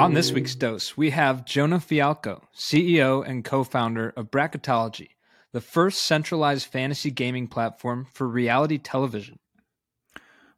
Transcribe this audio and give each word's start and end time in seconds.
On 0.00 0.14
this 0.14 0.32
week's 0.32 0.54
dose, 0.54 0.96
we 0.96 1.10
have 1.10 1.44
Jonah 1.44 1.78
Fialkow, 1.78 2.40
CEO 2.56 3.22
and 3.22 3.44
co 3.44 3.62
founder 3.64 4.14
of 4.16 4.30
Bracketology, 4.30 5.08
the 5.52 5.60
first 5.60 6.00
centralized 6.00 6.66
fantasy 6.66 7.10
gaming 7.10 7.46
platform 7.46 8.06
for 8.10 8.26
reality 8.26 8.78
television. 8.78 9.38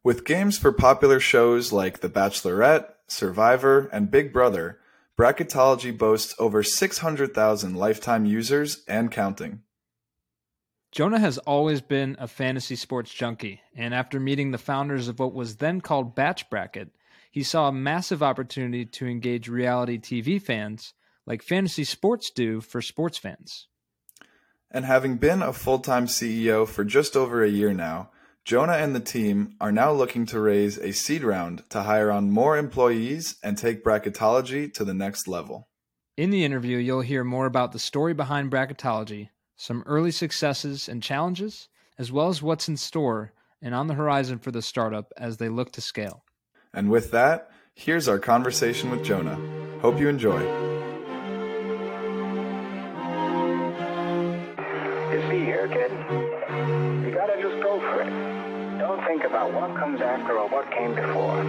With 0.01 0.23
games 0.23 0.57
for 0.57 0.71
popular 0.71 1.19
shows 1.19 1.73
like 1.73 1.99
The 1.99 2.07
Bachelorette, 2.07 2.85
Survivor, 3.07 3.89
and 3.91 4.09
Big 4.09 4.31
Brother, 4.31 4.79
Bracketology 5.19 5.95
boasts 5.97 6.33
over 6.39 6.63
600,000 6.63 7.75
lifetime 7.75 8.25
users 8.25 8.85
and 8.87 9.11
counting. 9.11 9.59
Jonah 10.93 11.19
has 11.19 11.37
always 11.39 11.81
been 11.81 12.15
a 12.17 12.29
fantasy 12.29 12.77
sports 12.77 13.13
junkie, 13.13 13.59
and 13.75 13.93
after 13.93 14.21
meeting 14.21 14.51
the 14.51 14.57
founders 14.57 15.09
of 15.09 15.19
what 15.19 15.33
was 15.33 15.57
then 15.57 15.81
called 15.81 16.15
Bach 16.15 16.49
Bracket, 16.49 16.91
he 17.33 17.41
saw 17.41 17.67
a 17.67 17.73
massive 17.73 18.21
opportunity 18.21 18.85
to 18.85 19.07
engage 19.07 19.49
reality 19.49 19.97
TV 19.97 20.39
fans 20.39 20.93
like 21.25 21.41
fantasy 21.41 21.83
sports 21.83 22.29
do 22.29 22.61
for 22.61 22.79
sports 22.79 23.17
fans. 23.17 23.67
And 24.69 24.85
having 24.85 25.17
been 25.17 25.41
a 25.41 25.51
full 25.51 25.79
time 25.79 26.05
CEO 26.05 26.67
for 26.67 26.83
just 26.83 27.17
over 27.17 27.43
a 27.43 27.49
year 27.49 27.73
now, 27.73 28.11
Jonah 28.45 28.73
and 28.73 28.93
the 28.93 28.99
team 28.99 29.55
are 29.59 29.71
now 29.71 29.91
looking 29.91 30.27
to 30.27 30.39
raise 30.39 30.77
a 30.77 30.93
seed 30.93 31.23
round 31.23 31.67
to 31.71 31.81
hire 31.81 32.11
on 32.11 32.29
more 32.29 32.55
employees 32.55 33.37
and 33.41 33.57
take 33.57 33.83
bracketology 33.83 34.71
to 34.71 34.85
the 34.85 34.93
next 34.93 35.27
level. 35.27 35.69
In 36.15 36.29
the 36.29 36.45
interview, 36.45 36.77
you'll 36.77 37.01
hear 37.01 37.23
more 37.23 37.47
about 37.47 37.71
the 37.71 37.79
story 37.79 38.13
behind 38.13 38.51
bracketology, 38.51 39.29
some 39.55 39.81
early 39.87 40.11
successes 40.11 40.87
and 40.87 41.01
challenges, 41.01 41.67
as 41.97 42.11
well 42.11 42.29
as 42.29 42.43
what's 42.43 42.69
in 42.69 42.77
store 42.77 43.33
and 43.59 43.73
on 43.73 43.87
the 43.87 43.95
horizon 43.95 44.37
for 44.37 44.51
the 44.51 44.61
startup 44.61 45.11
as 45.17 45.37
they 45.37 45.49
look 45.49 45.71
to 45.71 45.81
scale. 45.81 46.22
And 46.75 46.89
with 46.89 47.11
that, 47.11 47.51
here's 47.75 48.07
our 48.07 48.17
conversation 48.17 48.89
with 48.89 49.03
Jonah. 49.03 49.37
Hope 49.81 49.99
you 49.99 50.09
enjoy. 50.09 50.41
You 55.11 55.21
see 55.29 55.45
here, 55.45 55.67
kid? 55.67 55.91
You 57.05 57.13
gotta 57.13 57.39
just 57.39 57.61
go 57.61 57.79
for 57.79 58.01
it. 58.01 58.09
Don't 58.79 59.05
think 59.05 59.23
about 59.23 59.53
what 59.53 59.77
comes 59.77 60.01
after 60.01 60.39
or 60.39 60.49
what 60.49 60.71
came 60.71 60.95
before. 60.95 61.43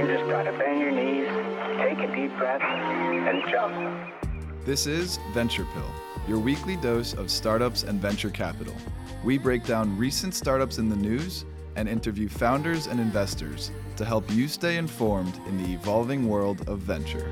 You 0.00 0.06
just 0.06 0.30
gotta 0.30 0.52
bend 0.52 0.80
your 0.80 0.92
knees, 0.92 1.28
take 1.76 1.98
a 1.98 2.16
deep 2.16 2.34
breath, 2.38 2.62
and 2.62 3.42
jump. 3.50 4.64
This 4.64 4.86
is 4.86 5.18
Venture 5.34 5.66
Pill, 5.74 5.90
your 6.26 6.38
weekly 6.38 6.76
dose 6.76 7.12
of 7.12 7.30
startups 7.30 7.82
and 7.82 8.00
venture 8.00 8.30
capital. 8.30 8.74
We 9.22 9.36
break 9.36 9.66
down 9.66 9.98
recent 9.98 10.34
startups 10.34 10.78
in 10.78 10.88
the 10.88 10.96
news 10.96 11.44
and 11.76 11.88
interview 11.88 12.28
founders 12.28 12.86
and 12.86 13.00
investors 13.00 13.70
to 13.96 14.04
help 14.04 14.30
you 14.30 14.48
stay 14.48 14.76
informed 14.76 15.40
in 15.46 15.62
the 15.62 15.72
evolving 15.72 16.28
world 16.28 16.68
of 16.68 16.80
venture. 16.80 17.30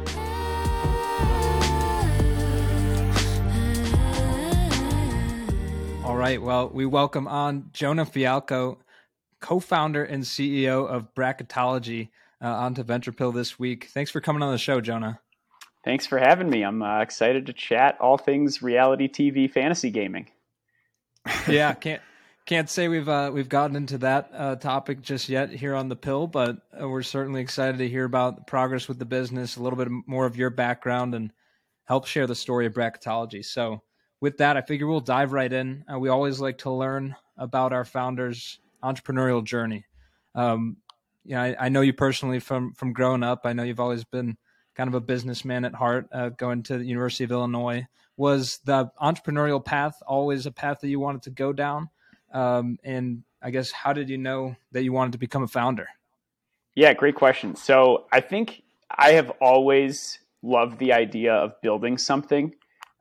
All 6.05 6.16
right. 6.16 6.41
Well, 6.41 6.70
we 6.70 6.86
welcome 6.86 7.28
on 7.28 7.70
Jonah 7.72 8.06
Fialkow, 8.06 8.78
co 9.41 9.61
founder 9.61 10.05
and 10.05 10.22
CEO 10.22 10.89
of 10.89 11.14
Bracketology, 11.14 12.09
uh, 12.42 12.48
onto 12.48 12.83
Venture 12.83 13.12
Pill 13.12 13.33
this 13.33 13.59
week. 13.59 13.91
Thanks 13.92 14.11
for 14.11 14.20
coming 14.20 14.42
on 14.42 14.53
the 14.53 14.59
show, 14.59 14.81
Jonah. 14.81 15.20
Thanks 15.84 16.06
for 16.06 16.19
having 16.19 16.50
me. 16.50 16.62
I'm 16.62 16.83
uh, 16.83 17.00
excited 17.00 17.47
to 17.47 17.53
chat 17.53 17.98
all 18.00 18.19
things 18.19 18.62
reality 18.62 19.09
TV 19.09 19.50
fantasy 19.50 19.91
gaming. 19.91 20.31
yeah, 21.48 21.75
can't 21.75 22.03
can't 22.48 22.70
say 22.70 22.88
we've 22.88 23.10
uh, 23.10 23.30
we've 23.32 23.50
gotten 23.50 23.77
into 23.77 23.98
that 23.98 24.30
uh, 24.32 24.56
topic 24.56 25.02
just 25.02 25.28
yet 25.28 25.50
here 25.50 25.74
on 25.74 25.91
the 25.91 25.94
pill, 25.94 26.27
but 26.27 26.56
uh, 26.80 26.88
we're 26.88 27.02
certainly 27.02 27.42
excited 27.42 27.77
to 27.77 27.88
hear 27.88 28.06
about 28.06 28.46
progress 28.46 28.88
with 28.88 28.98
the 28.98 29.04
business, 29.04 29.56
a 29.56 29.62
little 29.62 29.77
bit 29.77 29.88
more 30.06 30.24
of 30.24 30.34
your 30.34 30.48
background, 30.48 31.14
and 31.14 31.30
help 31.84 32.06
share 32.06 32.26
the 32.26 32.34
story 32.34 32.64
of 32.64 32.72
bracketology. 32.72 33.44
So, 33.44 33.82
with 34.22 34.38
that, 34.38 34.56
I 34.56 34.62
figure 34.62 34.87
we'll 34.87 35.00
dive 35.00 35.34
right 35.34 35.53
in. 35.53 35.84
Uh, 35.92 35.98
we 35.98 36.08
always 36.08 36.41
like 36.41 36.56
to 36.58 36.70
learn 36.70 37.14
about 37.37 37.75
our 37.75 37.84
founders' 37.84 38.60
entrepreneurial 38.82 39.44
journey. 39.44 39.84
Um, 40.34 40.78
you 41.26 41.34
know, 41.34 41.42
I, 41.42 41.56
I, 41.60 41.69
know 41.69 41.82
you 41.82 41.92
personally 41.92 42.41
from 42.41 42.72
from 42.72 42.94
growing 42.94 43.22
up. 43.22 43.42
I 43.44 43.53
know 43.53 43.62
you've 43.62 43.78
always 43.78 44.04
been 44.04 44.38
kind 44.75 44.88
of 44.88 44.94
a 44.94 45.03
businessman 45.03 45.66
at 45.66 45.75
heart. 45.75 46.08
Uh, 46.12 46.31
going 46.31 46.62
to 46.62 46.78
the 46.78 46.87
University 46.87 47.25
of 47.25 47.31
Illinois, 47.31 47.87
was 48.16 48.60
the 48.64 48.91
entrepreneurial 49.03 49.62
path 49.62 50.03
always 50.06 50.47
a 50.47 50.50
path 50.50 50.81
that 50.81 50.88
you 50.88 50.98
wanted 50.98 51.25
to 51.25 51.31
go 51.31 51.53
down? 51.53 51.91
Um, 52.33 52.78
and 52.84 53.22
I 53.43 53.50
guess 53.50 53.71
how 53.71 53.93
did 53.93 54.09
you 54.09 54.19
know 54.19 54.56
that 54.72 54.83
you 54.83 54.93
wanted 54.93 55.12
to 55.12 55.19
become 55.19 55.43
a 55.43 55.49
founder? 55.49 55.89
Yeah, 56.75 56.93
great 56.94 57.15
question. 57.15 57.56
So 57.56 58.06
I 58.12 58.21
think 58.21 58.62
I 58.91 59.12
have 59.12 59.31
always 59.41 60.19
loved 60.43 60.78
the 60.78 60.93
idea 60.93 61.34
of 61.34 61.61
building 61.62 61.99
something. 61.99 62.55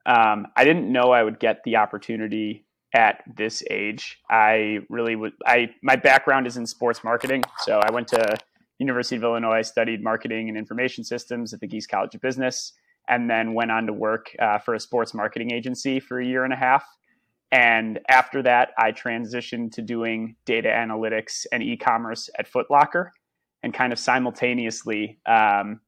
Um, 0.06 0.48
I 0.56 0.64
didn't 0.64 0.92
know 0.92 1.12
I 1.12 1.24
would 1.24 1.40
get 1.40 1.64
the 1.64 1.76
opportunity 1.76 2.66
at 2.94 3.24
this 3.36 3.62
age. 3.70 4.20
I 4.30 4.80
really 4.90 5.16
would. 5.16 5.34
I 5.46 5.72
my 5.84 5.96
background 5.96 6.48
is 6.48 6.58
in 6.58 6.66
sports 6.66 7.04
marketing, 7.04 7.44
so 7.60 7.80
I 7.80 7.92
went 7.92 8.08
to 8.10 8.38
University 8.80 9.18
of 9.18 9.24
Illinois, 9.24 9.62
studied 9.62 10.04
marketing 10.04 10.50
and 10.50 10.58
information 10.58 11.04
systems 11.04 11.54
at 11.54 11.60
the 11.60 11.68
Gies 11.68 11.88
College 11.88 12.16
of 12.16 12.22
Business, 12.22 12.74
and 13.08 13.30
then 13.30 13.54
went 13.54 13.72
on 13.72 13.88
to 13.88 13.94
work 13.94 14.28
uh, 14.40 14.60
for 14.60 14.74
a 14.74 14.80
sports 14.80 15.14
marketing 15.14 15.52
agency 15.52 16.00
for 16.00 16.20
a 16.20 16.26
year 16.26 16.44
and 16.44 16.54
a 16.54 16.58
half. 16.58 16.86
And 17.52 18.00
after 18.10 18.44
that, 18.44 18.72
I 18.78 18.92
transitioned 18.92 19.72
to 19.74 19.82
doing 19.82 20.36
data 20.46 20.70
analytics 20.70 21.46
and 21.52 21.64
e 21.64 21.78
commerce 21.78 22.30
at 22.38 22.52
Footlocker. 22.52 23.12
And 23.64 23.74
kind 23.74 23.92
of 23.92 24.00
simultaneously, 24.00 25.20
um, 25.26 25.82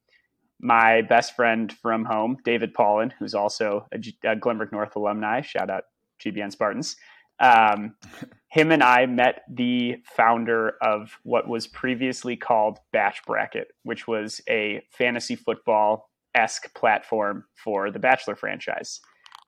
my 0.59 1.01
best 1.01 1.35
friend 1.35 1.71
from 1.71 2.03
home, 2.03 2.37
David 2.43 2.73
Paulin, 2.73 3.13
who's 3.19 3.33
also 3.35 3.85
a, 3.91 3.97
G- 3.97 4.17
a 4.25 4.35
Glenbrook 4.35 4.71
North 4.71 4.95
alumni, 4.95 5.41
shout 5.41 5.69
out 5.69 5.83
GBN 6.23 6.51
Spartans, 6.51 6.95
um, 7.39 7.95
him 8.49 8.71
and 8.71 8.83
I 8.83 9.05
met 9.05 9.43
the 9.49 9.97
founder 10.03 10.73
of 10.81 11.17
what 11.23 11.47
was 11.47 11.67
previously 11.67 12.35
called 12.35 12.79
Bach 12.91 13.15
Bracket, 13.25 13.67
which 13.83 14.07
was 14.07 14.41
a 14.49 14.81
fantasy 14.91 15.35
football 15.35 16.09
esque 16.35 16.73
platform 16.73 17.45
for 17.55 17.91
the 17.91 17.99
Bachelor 17.99 18.35
franchise. 18.35 18.99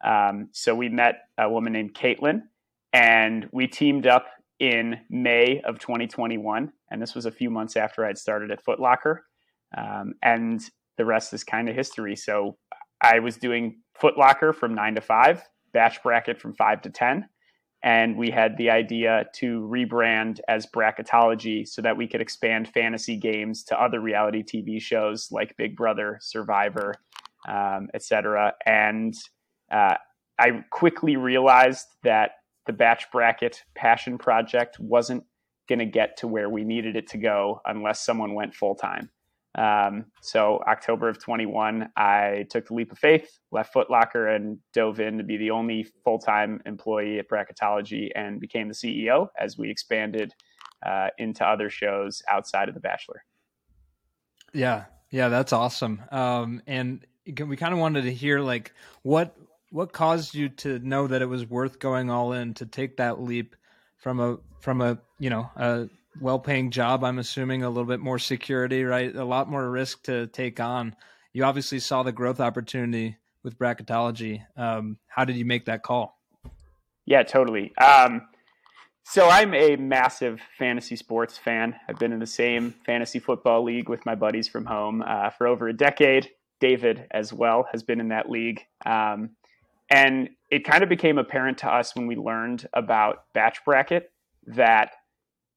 Um, 0.03 0.49
so 0.51 0.73
we 0.75 0.89
met 0.89 1.15
a 1.37 1.49
woman 1.49 1.73
named 1.73 1.93
Caitlin, 1.93 2.41
and 2.93 3.47
we 3.51 3.67
teamed 3.67 4.07
up 4.07 4.27
in 4.59 4.99
May 5.09 5.61
of 5.61 5.79
2021. 5.79 6.71
And 6.91 7.01
this 7.01 7.15
was 7.15 7.25
a 7.25 7.31
few 7.31 7.49
months 7.49 7.75
after 7.75 8.05
I'd 8.05 8.17
started 8.17 8.51
at 8.51 8.63
Footlocker. 8.63 9.17
Um, 9.75 10.13
and 10.21 10.61
the 10.97 11.05
rest 11.05 11.33
is 11.33 11.43
kind 11.43 11.67
of 11.67 11.75
history. 11.75 12.15
So 12.15 12.57
I 13.01 13.19
was 13.19 13.37
doing 13.37 13.79
Footlocker 13.99 14.53
from 14.53 14.75
nine 14.75 14.95
to 14.95 15.01
five, 15.01 15.43
Bach 15.73 16.03
Bracket 16.03 16.39
from 16.39 16.53
five 16.53 16.81
to 16.83 16.89
10. 16.89 17.27
And 17.83 18.15
we 18.15 18.29
had 18.29 18.57
the 18.57 18.69
idea 18.69 19.25
to 19.37 19.61
rebrand 19.61 20.39
as 20.47 20.67
Bracketology 20.67 21.67
so 21.67 21.81
that 21.81 21.97
we 21.97 22.07
could 22.07 22.21
expand 22.21 22.67
fantasy 22.67 23.17
games 23.17 23.63
to 23.63 23.81
other 23.81 23.99
reality 23.99 24.43
TV 24.43 24.79
shows 24.79 25.29
like 25.31 25.57
Big 25.57 25.75
Brother, 25.75 26.19
Survivor, 26.21 26.93
um, 27.49 27.87
etc. 27.95 28.53
And 28.67 29.15
uh, 29.71 29.95
I 30.37 30.63
quickly 30.69 31.15
realized 31.15 31.87
that 32.03 32.31
the 32.65 32.73
Bach 32.73 32.99
Bracket 33.11 33.63
passion 33.75 34.17
project 34.17 34.79
wasn't 34.79 35.23
going 35.67 35.79
to 35.79 35.85
get 35.85 36.17
to 36.17 36.27
where 36.27 36.49
we 36.49 36.63
needed 36.63 36.95
it 36.95 37.07
to 37.07 37.17
go 37.17 37.61
unless 37.65 38.03
someone 38.03 38.33
went 38.33 38.53
full 38.53 38.75
time. 38.75 39.09
Um, 39.55 40.05
so 40.21 40.61
October 40.67 41.09
of 41.09 41.21
21, 41.21 41.89
I 41.97 42.45
took 42.49 42.67
the 42.67 42.73
leap 42.73 42.91
of 42.91 42.99
faith, 42.99 43.39
left 43.51 43.73
Footlocker, 43.73 44.33
and 44.33 44.59
dove 44.73 44.99
in 44.99 45.17
to 45.17 45.23
be 45.23 45.37
the 45.37 45.51
only 45.51 45.85
full 46.03 46.19
time 46.19 46.61
employee 46.65 47.19
at 47.19 47.29
Bracketology, 47.29 48.09
and 48.15 48.39
became 48.39 48.67
the 48.69 48.73
CEO 48.73 49.27
as 49.37 49.57
we 49.57 49.69
expanded 49.69 50.33
uh, 50.85 51.09
into 51.17 51.45
other 51.45 51.69
shows 51.69 52.21
outside 52.29 52.69
of 52.69 52.75
The 52.75 52.79
Bachelor. 52.79 53.23
Yeah, 54.53 54.85
yeah, 55.09 55.27
that's 55.27 55.53
awesome. 55.53 56.01
Um, 56.11 56.61
and 56.65 57.05
we 57.25 57.57
kind 57.57 57.73
of 57.73 57.79
wanted 57.79 58.03
to 58.03 58.13
hear 58.13 58.39
like 58.39 58.73
what 59.03 59.35
what 59.71 59.93
caused 59.93 60.35
you 60.35 60.49
to 60.49 60.79
know 60.79 61.07
that 61.07 61.21
it 61.21 61.27
was 61.27 61.45
worth 61.45 61.79
going 61.79 62.09
all 62.09 62.33
in 62.33 62.53
to 62.55 62.65
take 62.65 62.97
that 62.97 63.21
leap 63.21 63.55
from 63.97 64.19
a 64.19 64.37
from 64.59 64.81
a 64.81 64.99
you 65.17 65.29
know 65.29 65.49
a 65.55 65.87
well-paying 66.19 66.69
job 66.71 67.03
i'm 67.03 67.19
assuming 67.19 67.63
a 67.63 67.69
little 67.69 67.85
bit 67.85 68.01
more 68.01 68.19
security 68.19 68.83
right? 68.83 69.15
A 69.15 69.23
lot 69.23 69.49
more 69.49 69.69
risk 69.69 70.03
to 70.03 70.27
take 70.27 70.59
on. 70.59 70.95
You 71.33 71.45
obviously 71.45 71.79
saw 71.79 72.03
the 72.03 72.11
growth 72.11 72.41
opportunity 72.41 73.17
with 73.43 73.57
bracketology. 73.57 74.43
Um, 74.57 74.97
how 75.07 75.23
did 75.23 75.37
you 75.37 75.45
make 75.45 75.65
that 75.65 75.83
call? 75.83 76.19
Yeah 77.05 77.23
totally. 77.23 77.75
Um, 77.77 78.27
so 79.03 79.29
i'm 79.29 79.53
a 79.53 79.77
massive 79.77 80.41
fantasy 80.57 80.95
sports 80.95 81.37
fan. 81.37 81.75
I've 81.87 81.97
been 81.97 82.11
in 82.11 82.19
the 82.19 82.27
same 82.27 82.75
fantasy 82.85 83.19
football 83.19 83.63
league 83.63 83.89
with 83.89 84.05
my 84.05 84.15
buddies 84.15 84.47
from 84.47 84.65
home 84.65 85.01
uh, 85.05 85.29
for 85.29 85.47
over 85.47 85.69
a 85.69 85.73
decade. 85.73 86.29
David 86.59 87.07
as 87.11 87.33
well 87.33 87.67
has 87.71 87.81
been 87.81 87.99
in 87.99 88.09
that 88.09 88.29
league. 88.29 88.61
Um, 88.85 89.31
and 89.91 90.29
it 90.49 90.63
kind 90.63 90.83
of 90.83 90.89
became 90.89 91.17
apparent 91.17 91.59
to 91.59 91.67
us 91.67 91.95
when 91.95 92.07
we 92.07 92.15
learned 92.15 92.67
about 92.73 93.25
Bach 93.33 93.57
Bracket 93.65 94.09
that 94.47 94.91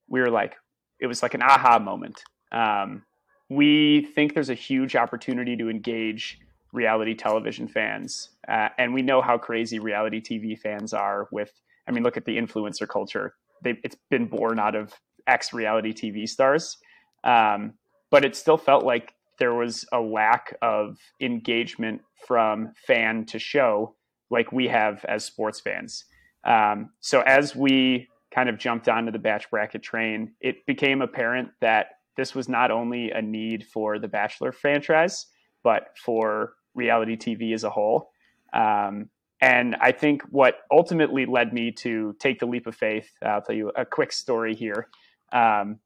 we 0.08 0.20
were 0.20 0.30
like, 0.30 0.56
it 1.00 1.06
was 1.06 1.22
like 1.22 1.34
an 1.34 1.42
aha 1.42 1.78
moment. 1.78 2.20
Um, 2.50 3.04
we 3.48 4.08
think 4.14 4.34
there's 4.34 4.50
a 4.50 4.54
huge 4.54 4.96
opportunity 4.96 5.56
to 5.56 5.70
engage 5.70 6.38
reality 6.72 7.14
television 7.14 7.68
fans, 7.68 8.30
uh, 8.48 8.70
and 8.76 8.92
we 8.92 9.02
know 9.02 9.22
how 9.22 9.38
crazy 9.38 9.78
reality 9.78 10.20
TV 10.20 10.58
fans 10.58 10.92
are. 10.92 11.28
With, 11.30 11.52
I 11.86 11.92
mean, 11.92 12.02
look 12.02 12.16
at 12.16 12.24
the 12.24 12.36
influencer 12.36 12.88
culture. 12.88 13.34
They, 13.62 13.78
it's 13.84 13.96
been 14.10 14.26
born 14.26 14.58
out 14.58 14.74
of 14.74 14.92
ex 15.28 15.52
reality 15.52 15.92
TV 15.92 16.28
stars, 16.28 16.76
um, 17.22 17.74
but 18.10 18.24
it 18.24 18.34
still 18.34 18.58
felt 18.58 18.84
like 18.84 19.14
there 19.38 19.54
was 19.54 19.84
a 19.92 20.00
lack 20.00 20.56
of 20.60 20.98
engagement 21.20 22.00
from 22.26 22.72
fan 22.86 23.26
to 23.26 23.38
show, 23.38 23.94
like 24.34 24.52
we 24.52 24.68
have 24.68 25.04
as 25.06 25.24
sports 25.24 25.60
fans. 25.60 26.04
Um, 26.44 26.90
so 27.00 27.22
as 27.22 27.56
we 27.56 28.08
kind 28.34 28.48
of 28.48 28.58
jumped 28.58 28.88
onto 28.88 29.12
the 29.12 29.18
Bach 29.18 29.48
Bracket 29.50 29.82
train, 29.82 30.32
it 30.40 30.66
became 30.66 31.00
apparent 31.00 31.50
that 31.60 31.86
this 32.16 32.34
was 32.34 32.48
not 32.48 32.70
only 32.70 33.12
a 33.12 33.22
need 33.22 33.64
for 33.64 33.98
the 33.98 34.08
Bachelor 34.08 34.52
franchise, 34.52 35.26
but 35.62 35.96
for 36.04 36.54
reality 36.74 37.16
TV 37.16 37.54
as 37.54 37.64
a 37.64 37.70
whole. 37.70 38.10
Um, 38.52 39.08
and 39.40 39.76
I 39.80 39.92
think 39.92 40.22
what 40.30 40.54
ultimately 40.70 41.26
led 41.26 41.52
me 41.52 41.70
to 41.78 42.14
take 42.18 42.40
the 42.40 42.46
leap 42.46 42.66
of 42.66 42.74
faith, 42.74 43.08
I'll 43.24 43.42
tell 43.42 43.56
you 43.56 43.70
a 43.76 43.84
quick 43.84 44.12
story 44.12 44.54
here. 44.54 44.88
Um, 45.32 45.78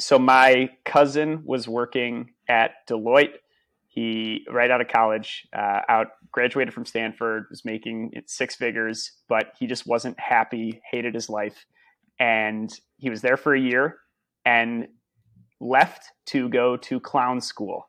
so 0.00 0.18
my 0.18 0.70
cousin 0.84 1.42
was 1.44 1.68
working 1.68 2.30
at 2.48 2.86
Deloitte. 2.88 3.36
He 3.98 4.46
right 4.48 4.70
out 4.70 4.80
of 4.80 4.86
college, 4.86 5.44
uh, 5.52 5.80
out 5.88 6.06
graduated 6.30 6.72
from 6.72 6.86
Stanford, 6.86 7.46
was 7.50 7.64
making 7.64 8.12
six 8.26 8.54
figures, 8.54 9.10
but 9.28 9.54
he 9.58 9.66
just 9.66 9.88
wasn't 9.88 10.20
happy, 10.20 10.80
hated 10.88 11.14
his 11.14 11.28
life, 11.28 11.66
and 12.20 12.70
he 12.98 13.10
was 13.10 13.22
there 13.22 13.36
for 13.36 13.56
a 13.56 13.60
year 13.60 13.96
and 14.44 14.86
left 15.60 16.12
to 16.26 16.48
go 16.48 16.76
to 16.76 17.00
clown 17.00 17.40
school. 17.40 17.88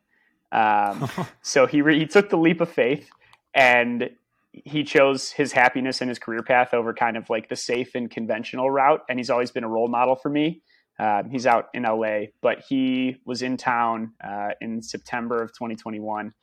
Um, 0.51 1.07
so 1.43 1.67
he 1.67 1.83
re- 1.83 1.99
he 1.99 2.07
took 2.07 2.31
the 2.31 2.37
leap 2.37 2.59
of 2.59 2.71
faith 2.71 3.07
and 3.53 4.09
he 4.51 4.83
chose 4.83 5.29
his 5.29 5.51
happiness 5.51 6.01
and 6.01 6.09
his 6.09 6.17
career 6.17 6.41
path 6.41 6.73
over 6.73 6.91
kind 6.91 7.17
of 7.17 7.29
like 7.29 7.49
the 7.49 7.55
safe 7.55 7.93
and 7.93 8.09
conventional 8.09 8.71
route. 8.71 9.01
And 9.07 9.19
he's 9.19 9.29
always 9.29 9.51
been 9.51 9.63
a 9.63 9.69
role 9.69 9.89
model 9.89 10.15
for 10.15 10.29
me. 10.29 10.63
Um, 10.99 11.29
he's 11.29 11.45
out 11.45 11.69
in 11.73 11.83
LA, 11.83 12.25
but 12.41 12.59
he 12.67 13.15
was 13.25 13.41
in 13.41 13.55
town 13.55 14.13
uh, 14.21 14.49
in 14.59 14.81
September 14.81 15.41
of 15.41 15.53
2021. 15.53 16.33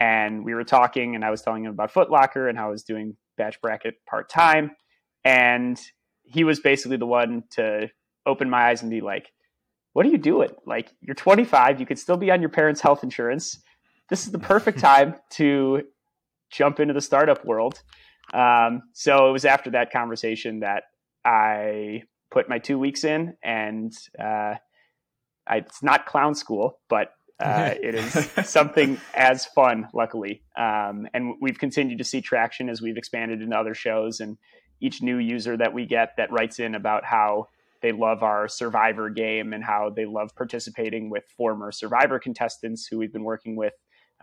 And 0.00 0.44
we 0.44 0.54
were 0.54 0.64
talking, 0.64 1.14
and 1.14 1.24
I 1.24 1.30
was 1.30 1.42
telling 1.42 1.64
him 1.64 1.70
about 1.70 1.92
Footlocker 1.92 2.48
and 2.48 2.58
how 2.58 2.68
I 2.68 2.70
was 2.70 2.82
doing 2.82 3.16
Bach 3.38 3.54
Bracket 3.62 3.94
part 4.06 4.28
time. 4.28 4.72
And 5.24 5.80
he 6.24 6.42
was 6.42 6.58
basically 6.58 6.96
the 6.96 7.06
one 7.06 7.44
to 7.50 7.88
open 8.26 8.50
my 8.50 8.68
eyes 8.68 8.82
and 8.82 8.90
be 8.90 9.00
like, 9.00 9.30
What 9.92 10.06
are 10.06 10.08
you 10.08 10.18
doing? 10.18 10.50
Like, 10.66 10.90
you're 11.00 11.14
25, 11.14 11.78
you 11.78 11.86
could 11.86 11.98
still 11.98 12.16
be 12.16 12.30
on 12.30 12.40
your 12.40 12.50
parents' 12.50 12.80
health 12.80 13.04
insurance. 13.04 13.62
This 14.08 14.26
is 14.26 14.32
the 14.32 14.38
perfect 14.38 14.78
time 14.80 15.16
to 15.32 15.82
jump 16.50 16.80
into 16.80 16.94
the 16.94 17.00
startup 17.00 17.44
world. 17.44 17.80
Um, 18.34 18.82
so 18.92 19.28
it 19.28 19.32
was 19.32 19.44
after 19.44 19.70
that 19.70 19.92
conversation 19.92 20.60
that 20.60 20.84
I 21.24 22.02
put 22.30 22.48
my 22.48 22.58
two 22.58 22.78
weeks 22.78 23.04
in, 23.04 23.36
and 23.42 23.92
uh, 24.18 24.54
I, 25.46 25.56
it's 25.56 25.82
not 25.82 26.06
clown 26.06 26.34
school, 26.34 26.78
but 26.88 27.12
uh, 27.40 27.74
it 27.82 27.94
is 27.94 28.30
something 28.48 29.00
as 29.14 29.46
fun, 29.46 29.88
luckily. 29.92 30.42
Um, 30.56 31.06
and 31.14 31.34
we've 31.40 31.58
continued 31.58 31.98
to 31.98 32.04
see 32.04 32.20
traction 32.20 32.68
as 32.68 32.80
we've 32.80 32.96
expanded 32.96 33.42
into 33.42 33.56
other 33.56 33.74
shows, 33.74 34.20
and 34.20 34.38
each 34.80 35.02
new 35.02 35.18
user 35.18 35.56
that 35.56 35.72
we 35.72 35.86
get 35.86 36.14
that 36.16 36.32
writes 36.32 36.58
in 36.58 36.74
about 36.74 37.04
how 37.04 37.46
they 37.82 37.92
love 37.92 38.22
our 38.22 38.48
survivor 38.48 39.08
game 39.08 39.52
and 39.52 39.64
how 39.64 39.90
they 39.94 40.04
love 40.04 40.34
participating 40.36 41.10
with 41.10 41.24
former 41.36 41.72
survivor 41.72 42.18
contestants 42.18 42.86
who 42.86 42.98
we've 42.98 43.12
been 43.12 43.24
working 43.24 43.56
with 43.56 43.74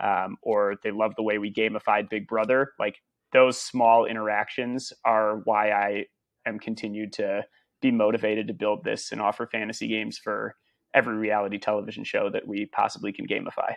um, 0.02 0.36
or 0.42 0.76
they 0.82 0.90
love 0.90 1.14
the 1.16 1.22
way 1.22 1.38
we 1.38 1.52
gamified 1.52 2.08
big 2.08 2.26
brother 2.28 2.72
like 2.78 2.96
those 3.32 3.60
small 3.60 4.04
interactions 4.04 4.92
are 5.04 5.40
why 5.44 5.70
i 5.70 6.04
am 6.46 6.58
continued 6.58 7.12
to 7.12 7.42
be 7.80 7.90
motivated 7.90 8.48
to 8.48 8.54
build 8.54 8.84
this 8.84 9.12
and 9.12 9.20
offer 9.20 9.46
fantasy 9.46 9.88
games 9.88 10.18
for 10.18 10.54
every 10.94 11.16
reality 11.16 11.58
television 11.58 12.04
show 12.04 12.30
that 12.30 12.46
we 12.46 12.66
possibly 12.66 13.12
can 13.12 13.26
gamify. 13.26 13.74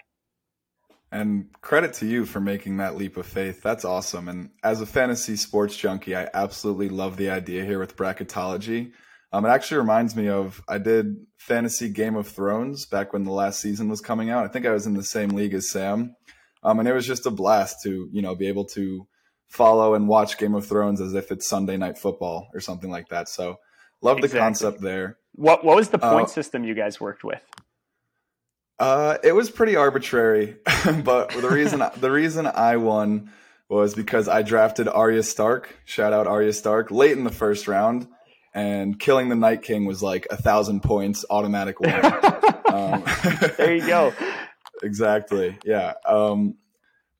And 1.11 1.51
credit 1.61 1.93
to 1.95 2.05
you 2.05 2.25
for 2.25 2.39
making 2.39 2.77
that 2.77 2.95
leap 2.95 3.17
of 3.17 3.25
faith. 3.25 3.61
That's 3.61 3.83
awesome. 3.83 4.29
And 4.29 4.51
as 4.63 4.79
a 4.79 4.85
fantasy 4.85 5.35
sports 5.35 5.75
junkie, 5.75 6.15
I 6.15 6.29
absolutely 6.33 6.87
love 6.87 7.17
the 7.17 7.29
idea 7.29 7.65
here 7.65 7.79
with 7.79 7.97
bracketology. 7.97 8.93
Um, 9.33 9.45
it 9.45 9.49
actually 9.49 9.77
reminds 9.77 10.15
me 10.15 10.29
of 10.29 10.61
I 10.69 10.77
did 10.77 11.15
fantasy 11.37 11.89
Game 11.89 12.15
of 12.15 12.27
Thrones 12.27 12.85
back 12.85 13.13
when 13.13 13.23
the 13.23 13.31
last 13.31 13.59
season 13.59 13.89
was 13.89 14.01
coming 14.01 14.29
out. 14.29 14.45
I 14.45 14.47
think 14.47 14.65
I 14.65 14.71
was 14.71 14.85
in 14.85 14.93
the 14.93 15.03
same 15.03 15.29
league 15.29 15.53
as 15.53 15.69
Sam, 15.69 16.15
um, 16.63 16.79
and 16.79 16.87
it 16.87 16.93
was 16.93 17.07
just 17.07 17.25
a 17.25 17.31
blast 17.31 17.77
to 17.83 18.09
you 18.11 18.21
know 18.21 18.35
be 18.35 18.47
able 18.47 18.65
to 18.65 19.07
follow 19.47 19.93
and 19.93 20.07
watch 20.09 20.37
Game 20.37 20.53
of 20.53 20.65
Thrones 20.65 20.99
as 20.99 21.13
if 21.13 21.31
it's 21.31 21.47
Sunday 21.47 21.77
night 21.77 21.97
football 21.97 22.47
or 22.53 22.59
something 22.59 22.89
like 22.89 23.07
that. 23.07 23.29
So 23.29 23.57
Love 24.01 24.17
exactly. 24.17 24.27
the 24.27 24.43
concept 24.43 24.81
there. 24.81 25.17
What 25.33 25.63
what 25.63 25.75
was 25.75 25.89
the 25.89 25.99
point 25.99 26.25
uh, 26.25 26.31
system 26.31 26.63
you 26.63 26.73
guys 26.73 26.99
worked 26.99 27.23
with? 27.23 27.43
Uh, 28.79 29.17
it 29.23 29.33
was 29.33 29.51
pretty 29.51 29.75
arbitrary, 29.75 30.57
but 31.03 31.29
the 31.29 31.49
reason 31.49 31.83
the 31.97 32.11
reason 32.11 32.47
I 32.47 32.77
won 32.77 33.31
was 33.69 33.93
because 33.93 34.27
I 34.27 34.41
drafted 34.41 34.87
Arya 34.87 35.23
Stark. 35.23 35.75
Shout 35.85 36.13
out 36.13 36.27
Arya 36.27 36.51
Stark 36.51 36.89
late 36.89 37.11
in 37.11 37.23
the 37.23 37.31
first 37.31 37.67
round, 37.67 38.07
and 38.55 38.99
killing 38.99 39.29
the 39.29 39.35
Night 39.35 39.61
King 39.61 39.85
was 39.85 40.01
like 40.01 40.25
a 40.31 40.35
thousand 40.35 40.81
points 40.81 41.23
automatic 41.29 41.79
win. 41.79 41.93
um, 42.65 43.03
there 43.57 43.75
you 43.75 43.85
go. 43.85 44.13
exactly. 44.81 45.57
Yeah. 45.63 45.93
Um, 46.05 46.55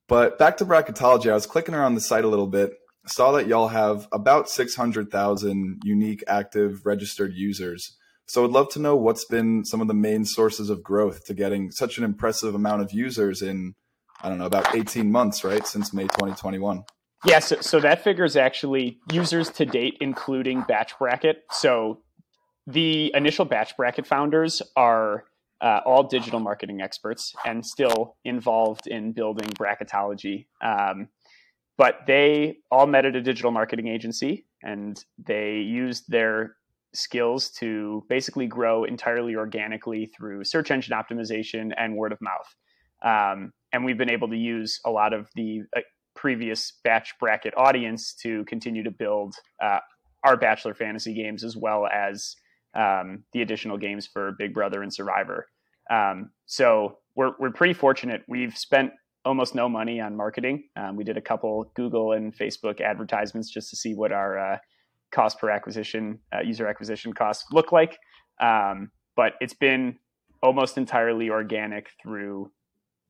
but 0.08 0.38
back 0.38 0.56
to 0.58 0.66
bracketology, 0.66 1.30
I 1.30 1.34
was 1.34 1.46
clicking 1.46 1.74
around 1.74 1.94
the 1.94 2.00
site 2.00 2.24
a 2.24 2.28
little 2.28 2.48
bit, 2.48 2.72
saw 3.06 3.32
that 3.32 3.46
y'all 3.46 3.68
have 3.68 4.08
about 4.12 4.48
600,000 4.48 5.80
unique 5.84 6.22
active 6.26 6.84
registered 6.84 7.34
users. 7.34 7.96
So 8.26 8.44
I'd 8.44 8.50
love 8.50 8.68
to 8.70 8.78
know 8.78 8.96
what's 8.96 9.24
been 9.24 9.64
some 9.64 9.80
of 9.80 9.88
the 9.88 9.94
main 9.94 10.24
sources 10.24 10.70
of 10.70 10.82
growth 10.82 11.24
to 11.26 11.34
getting 11.34 11.70
such 11.70 11.98
an 11.98 12.04
impressive 12.04 12.54
amount 12.54 12.82
of 12.82 12.92
users 12.92 13.42
in, 13.42 13.74
I 14.22 14.28
don't 14.28 14.38
know, 14.38 14.46
about 14.46 14.74
18 14.74 15.10
months, 15.10 15.44
right? 15.44 15.66
Since 15.66 15.92
May 15.92 16.04
2021. 16.04 16.84
Yeah, 17.24 17.38
so, 17.38 17.60
so 17.60 17.80
that 17.80 18.02
figure 18.02 18.24
is 18.24 18.36
actually 18.36 18.98
users 19.12 19.50
to 19.50 19.64
date, 19.66 19.98
including 20.00 20.62
Bach 20.62 20.98
Bracket. 20.98 21.44
So 21.50 22.00
the 22.66 23.12
initial 23.14 23.44
Bach 23.44 23.76
Bracket 23.76 24.06
founders 24.06 24.62
are 24.76 25.24
uh, 25.60 25.80
all 25.86 26.02
digital 26.04 26.40
marketing 26.40 26.80
experts 26.80 27.34
and 27.44 27.64
still 27.64 28.16
involved 28.24 28.86
in 28.88 29.12
building 29.12 29.48
bracketology. 29.50 30.46
Um, 30.60 31.08
but 31.78 32.00
they 32.06 32.56
all 32.70 32.86
met 32.86 33.04
at 33.04 33.16
a 33.16 33.22
digital 33.22 33.50
marketing 33.50 33.88
agency 33.88 34.46
and 34.62 35.04
they 35.18 35.56
used 35.56 36.04
their 36.08 36.56
skills 36.94 37.50
to 37.50 38.04
basically 38.08 38.46
grow 38.46 38.84
entirely 38.84 39.34
organically 39.34 40.10
through 40.16 40.44
search 40.44 40.70
engine 40.70 40.96
optimization 40.96 41.70
and 41.76 41.96
word 41.96 42.12
of 42.12 42.18
mouth. 42.20 42.54
Um, 43.04 43.52
and 43.72 43.84
we've 43.84 43.98
been 43.98 44.10
able 44.10 44.28
to 44.28 44.36
use 44.36 44.78
a 44.84 44.90
lot 44.90 45.12
of 45.12 45.28
the 45.34 45.62
uh, 45.76 45.80
previous 46.14 46.74
Bach 46.84 47.06
Bracket 47.18 47.54
audience 47.56 48.14
to 48.22 48.44
continue 48.44 48.82
to 48.84 48.90
build 48.90 49.34
uh, 49.62 49.78
our 50.24 50.36
Bachelor 50.36 50.74
fantasy 50.74 51.14
games 51.14 51.42
as 51.42 51.56
well 51.56 51.86
as 51.86 52.36
um, 52.74 53.24
the 53.32 53.42
additional 53.42 53.78
games 53.78 54.06
for 54.06 54.32
Big 54.38 54.54
Brother 54.54 54.82
and 54.82 54.92
Survivor. 54.92 55.46
Um, 55.90 56.30
so 56.46 56.98
we're, 57.16 57.32
we're 57.38 57.50
pretty 57.50 57.74
fortunate. 57.74 58.22
We've 58.28 58.56
spent 58.56 58.92
almost 59.24 59.54
no 59.54 59.68
money 59.68 60.00
on 60.00 60.16
marketing. 60.16 60.64
Um, 60.76 60.96
we 60.96 61.04
did 61.04 61.16
a 61.16 61.20
couple 61.20 61.70
Google 61.74 62.12
and 62.12 62.36
Facebook 62.36 62.80
advertisements 62.80 63.50
just 63.50 63.70
to 63.70 63.76
see 63.76 63.94
what 63.94 64.12
our 64.12 64.38
uh, 64.38 64.58
cost 65.12 65.38
per 65.38 65.50
acquisition, 65.50 66.18
uh, 66.34 66.40
user 66.40 66.66
acquisition 66.66 67.12
costs 67.12 67.44
look 67.52 67.72
like. 67.72 67.98
Um, 68.40 68.90
but 69.14 69.34
it's 69.40 69.54
been 69.54 69.98
almost 70.42 70.76
entirely 70.76 71.30
organic 71.30 71.90
through 72.02 72.50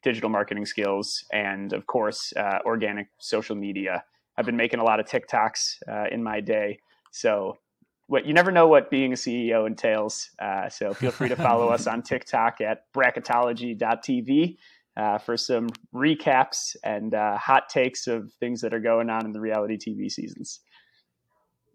digital 0.02 0.28
marketing 0.28 0.66
skills 0.66 1.24
and, 1.32 1.72
of 1.72 1.86
course, 1.86 2.32
uh, 2.36 2.58
organic 2.66 3.06
social 3.18 3.56
media. 3.56 4.04
I've 4.36 4.46
been 4.46 4.56
making 4.56 4.80
a 4.80 4.84
lot 4.84 5.00
of 5.00 5.06
TikToks 5.06 5.76
uh, 5.88 6.04
in 6.10 6.22
my 6.22 6.40
day, 6.40 6.80
so 7.12 7.58
what 8.06 8.26
you 8.26 8.34
never 8.34 8.50
know 8.50 8.66
what 8.66 8.90
being 8.90 9.12
a 9.12 9.16
CEO 9.16 9.66
entails. 9.66 10.30
Uh, 10.38 10.68
so 10.68 10.92
feel 10.92 11.10
free 11.10 11.28
to 11.28 11.36
follow 11.36 11.68
us 11.68 11.86
on 11.86 12.02
TikTok 12.02 12.60
at 12.60 12.92
bracketology.tv 12.92 14.56
uh, 14.96 15.18
for 15.18 15.36
some 15.36 15.68
recaps 15.94 16.76
and 16.84 17.14
uh, 17.14 17.36
hot 17.36 17.68
takes 17.68 18.06
of 18.06 18.32
things 18.40 18.60
that 18.60 18.74
are 18.74 18.80
going 18.80 19.10
on 19.10 19.24
in 19.24 19.32
the 19.32 19.40
reality 19.40 19.76
TV 19.76 20.10
seasons. 20.10 20.60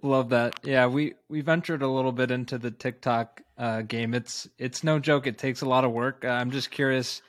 Love 0.03 0.29
that. 0.29 0.59
Yeah, 0.63 0.85
we 0.85 1.15
we 1.27 1.41
ventured 1.41 1.81
a 1.81 1.87
little 1.87 2.11
bit 2.11 2.29
into 2.29 2.59
the 2.59 2.69
TikTok 2.69 3.41
uh, 3.57 3.81
game. 3.81 4.13
It's 4.13 4.47
it's 4.59 4.83
no 4.83 4.99
joke. 4.99 5.25
It 5.25 5.39
takes 5.39 5.61
a 5.61 5.67
lot 5.67 5.85
of 5.85 5.91
work. 5.91 6.23
Uh, 6.23 6.29
I'm 6.29 6.51
just 6.51 6.69
curious 6.69 7.23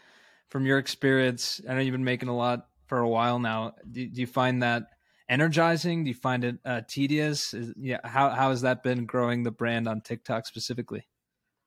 from 0.51 0.67
your 0.67 0.79
experience. 0.79 1.63
I 1.67 1.75
know 1.75 1.81
you've 1.81 1.93
been 1.93 2.05
making 2.05 2.29
a 2.29 2.37
lot 2.37 2.67
for 2.87 2.99
a 2.99 3.09
while 3.09 3.39
now. 3.39 3.75
Do, 3.91 4.07
do 4.07 4.21
you 4.21 4.27
find 4.27 4.63
that 4.63 4.89
energizing? 5.31 6.05
Do 6.05 6.09
you 6.09 6.15
find 6.15 6.45
it 6.45 6.59
uh, 6.65 6.83
tedious? 6.87 7.55
Is, 7.55 7.73
yeah, 7.79 8.01
how 8.05 8.29
how 8.31 8.51
has 8.51 8.61
that 8.61 8.83
been 8.83 9.07
growing 9.07 9.45
the 9.45 9.51
brand 9.51 9.89
on 9.89 10.03
TikTok 10.03 10.47
specifically? 10.47 11.09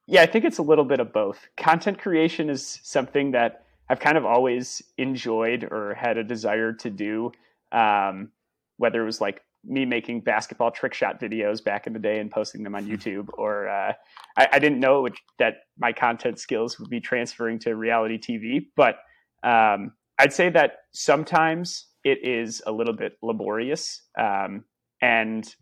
Yeah, 0.05 0.21
I 0.21 0.27
think 0.27 0.45
it's 0.45 0.59
a 0.59 0.63
little 0.63 0.85
bit 0.85 0.99
of 0.99 1.11
both. 1.11 1.47
Content 1.57 1.97
creation 1.97 2.49
is 2.49 2.79
something 2.83 3.31
that 3.31 3.65
I've 3.91 3.99
kind 3.99 4.17
of 4.17 4.25
always 4.25 4.81
enjoyed 4.97 5.65
or 5.69 5.93
had 5.95 6.17
a 6.17 6.23
desire 6.23 6.71
to 6.71 6.89
do. 6.89 7.33
Um, 7.73 8.31
whether 8.77 9.01
it 9.01 9.05
was 9.05 9.19
like 9.19 9.41
me 9.65 9.85
making 9.85 10.21
basketball 10.21 10.71
trick 10.71 10.93
shot 10.93 11.19
videos 11.19 11.61
back 11.61 11.87
in 11.87 11.93
the 11.93 11.99
day 11.99 12.19
and 12.19 12.31
posting 12.31 12.63
them 12.63 12.73
on 12.73 12.85
hmm. 12.85 12.93
YouTube, 12.93 13.27
or 13.33 13.67
uh, 13.67 13.91
I, 14.37 14.47
I, 14.53 14.59
didn't 14.59 14.79
know 14.79 15.01
which, 15.01 15.19
that 15.39 15.55
my 15.77 15.91
content 15.91 16.39
skills 16.39 16.79
would 16.79 16.89
be 16.89 17.01
transferring 17.01 17.59
to 17.59 17.75
reality 17.75 18.17
TV. 18.17 18.67
But 18.77 18.95
um, 19.43 19.91
I'd 20.17 20.33
say 20.33 20.49
that 20.49 20.77
sometimes 20.93 21.87
it 22.05 22.19
is 22.23 22.61
a 22.65 22.71
little 22.71 22.95
bit 22.95 23.17
laborious, 23.21 24.03
um, 24.17 24.63
and 25.01 25.53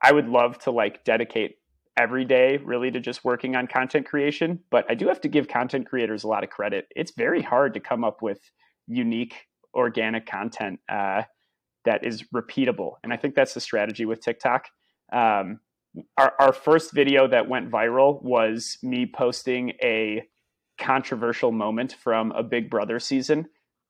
I 0.00 0.12
would 0.12 0.28
love 0.28 0.58
to 0.60 0.70
like 0.70 1.04
dedicate 1.04 1.56
every 1.96 2.24
day 2.24 2.58
really 2.58 2.90
to 2.90 3.00
just 3.00 3.24
working 3.24 3.54
on 3.56 3.66
content 3.66 4.06
creation. 4.06 4.60
But 4.70 4.86
I 4.90 4.94
do 4.94 5.08
have 5.08 5.20
to 5.22 5.28
give 5.28 5.48
content 5.48 5.86
creators 5.88 6.24
a 6.24 6.28
lot 6.28 6.44
of 6.44 6.50
credit. 6.50 6.86
It's 6.96 7.12
very 7.16 7.42
hard 7.42 7.74
to 7.74 7.80
come 7.80 8.04
up 8.04 8.22
with 8.22 8.40
unique 8.86 9.34
organic 9.74 10.26
content. 10.26 10.80
Uh, 10.88 11.22
that 11.84 12.04
is 12.04 12.24
repeatable. 12.34 12.92
And 13.02 13.12
I 13.12 13.16
think 13.16 13.34
that's 13.34 13.54
the 13.54 13.60
strategy 13.60 14.04
with 14.04 14.20
TikTok. 14.20 14.68
Um, 15.12 15.60
our, 16.16 16.32
our 16.38 16.52
first 16.52 16.92
video 16.92 17.28
that 17.28 17.48
went 17.48 17.70
viral 17.70 18.22
was 18.22 18.78
me 18.82 19.04
posting 19.06 19.70
a 19.82 20.22
controversial 20.80 21.52
moment 21.52 21.96
from 22.02 22.32
a 22.32 22.42
Big 22.42 22.70
Brother 22.70 22.98
season. 22.98 23.46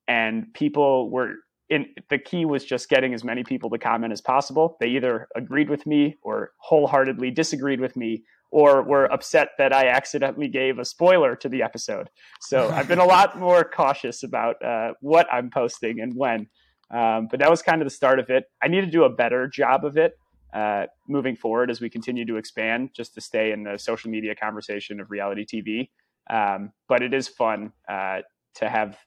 And 0.07 0.53
people 0.53 1.09
were 1.09 1.35
in 1.69 1.87
the 2.09 2.17
key 2.17 2.45
was 2.45 2.65
just 2.65 2.89
getting 2.89 3.13
as 3.13 3.23
many 3.23 3.43
people 3.43 3.69
to 3.69 3.77
comment 3.77 4.13
as 4.13 4.21
possible. 4.21 4.77
They 4.79 4.87
either 4.87 5.27
agreed 5.35 5.69
with 5.69 5.85
me 5.85 6.17
or 6.21 6.51
wholeheartedly 6.57 7.31
disagreed 7.31 7.79
with 7.79 7.95
me 7.95 8.23
or 8.51 8.83
were 8.83 9.05
upset 9.11 9.49
that 9.57 9.73
I 9.73 9.87
accidentally 9.87 10.47
gave 10.47 10.77
a 10.77 10.85
spoiler 10.85 11.35
to 11.37 11.49
the 11.49 11.63
episode. 11.63 12.09
So 12.41 12.69
I've 12.73 12.87
been 12.87 12.99
a 12.99 13.05
lot 13.05 13.39
more 13.39 13.63
cautious 13.63 14.23
about 14.23 14.63
uh, 14.63 14.93
what 15.01 15.27
I'm 15.31 15.49
posting 15.49 15.99
and 15.99 16.13
when. 16.15 16.47
Um, 16.93 17.27
but 17.31 17.39
that 17.39 17.49
was 17.49 17.63
kind 17.63 17.81
of 17.81 17.87
the 17.87 17.93
start 17.93 18.19
of 18.19 18.29
it. 18.29 18.43
I 18.61 18.67
need 18.67 18.81
to 18.81 18.91
do 18.91 19.05
a 19.05 19.09
better 19.09 19.47
job 19.47 19.83
of 19.85 19.97
it 19.97 20.13
uh, 20.53 20.85
moving 21.07 21.35
forward 21.35 21.71
as 21.71 21.81
we 21.81 21.89
continue 21.89 22.25
to 22.25 22.35
expand, 22.35 22.91
just 22.95 23.15
to 23.15 23.21
stay 23.21 23.51
in 23.51 23.63
the 23.63 23.77
social 23.77 24.11
media 24.11 24.35
conversation 24.35 24.99
of 24.99 25.09
reality 25.09 25.45
TV. 25.45 25.89
Um, 26.29 26.71
but 26.87 27.01
it 27.01 27.13
is 27.13 27.27
fun 27.27 27.73
uh, 27.89 28.19
to 28.55 28.69
have 28.69 28.97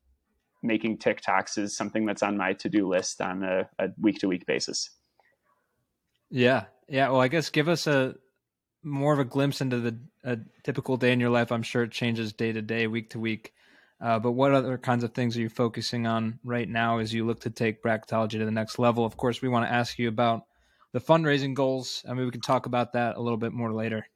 making 0.67 0.99
TikToks 0.99 1.59
is 1.59 1.77
something 1.77 2.07
that's 2.07 2.23
on 2.23 2.37
my 2.37 2.53
to 2.55 2.69
do 2.69 2.89
list 2.89 3.21
on 3.21 3.43
a 3.43 3.69
week 4.01 4.19
to 4.21 4.29
week 4.29 4.47
basis. 4.47 4.91
Yeah, 6.31 6.65
yeah. 6.89 7.09
Well, 7.09 7.21
I 7.21 7.29
guess 7.29 7.51
give 7.51 7.69
us 7.69 7.87
a 7.87 8.15
more 8.83 9.13
of 9.13 9.19
a 9.19 9.25
glimpse 9.25 9.61
into 9.61 9.81
the 9.81 9.99
a 10.25 10.39
typical 10.65 10.97
day 10.97 11.13
in 11.13 11.21
your 11.21 11.31
life. 11.31 11.53
I'm 11.53 11.63
sure 11.63 11.85
it 11.85 11.93
changes 11.93 12.33
day 12.33 12.53
to 12.53 12.63
day, 12.63 12.87
week 12.87 13.11
to 13.11 13.19
week. 13.19 13.53
Uh, 14.01 14.19
but 14.19 14.33
what 14.33 14.53
other 14.53 14.77
kinds 14.77 15.05
of 15.05 15.15
things 15.15 15.37
are 15.37 15.41
you 15.41 15.49
focusing 15.49 16.07
on 16.07 16.39
right 16.45 16.69
now 16.69 16.99
as 16.99 17.15
you 17.15 17.25
look 17.25 17.41
to 17.41 17.51
take 17.51 17.83
bracketology 17.83 18.33
to 18.33 18.45
the 18.45 18.51
next 18.51 18.79
level? 18.79 19.07
Of 19.07 19.17
course, 19.17 19.41
we 19.41 19.49
want 19.49 19.67
to 19.67 19.73
ask 19.73 19.99
you 19.99 20.09
about 20.09 20.43
the 20.93 21.01
fundraising 21.01 21.55
goals. 21.55 22.05
I 22.09 22.13
mean, 22.13 22.27
we 22.27 22.31
can 22.31 22.41
talk 22.41 22.67
about 22.67 22.93
that 22.93 23.17
a 23.17 23.21
little 23.21 23.39
bit 23.39 23.53
more 23.53 23.73
later. 23.73 24.07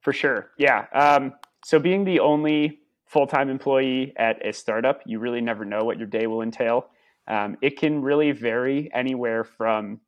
For 0.00 0.12
sure. 0.12 0.50
Yeah. 0.58 0.86
Um, 0.94 1.34
so, 1.64 1.78
being 1.78 2.04
the 2.04 2.20
only 2.20 2.80
full 3.06 3.26
time 3.26 3.48
employee 3.48 4.12
at 4.16 4.44
a 4.46 4.52
startup, 4.52 5.00
you 5.06 5.18
really 5.18 5.40
never 5.40 5.64
know 5.64 5.84
what 5.84 5.98
your 5.98 6.06
day 6.06 6.26
will 6.26 6.42
entail. 6.42 6.90
Um, 7.28 7.56
it 7.62 7.78
can 7.78 8.02
really 8.02 8.32
vary 8.32 8.90
anywhere 8.92 9.44
from 9.44 10.00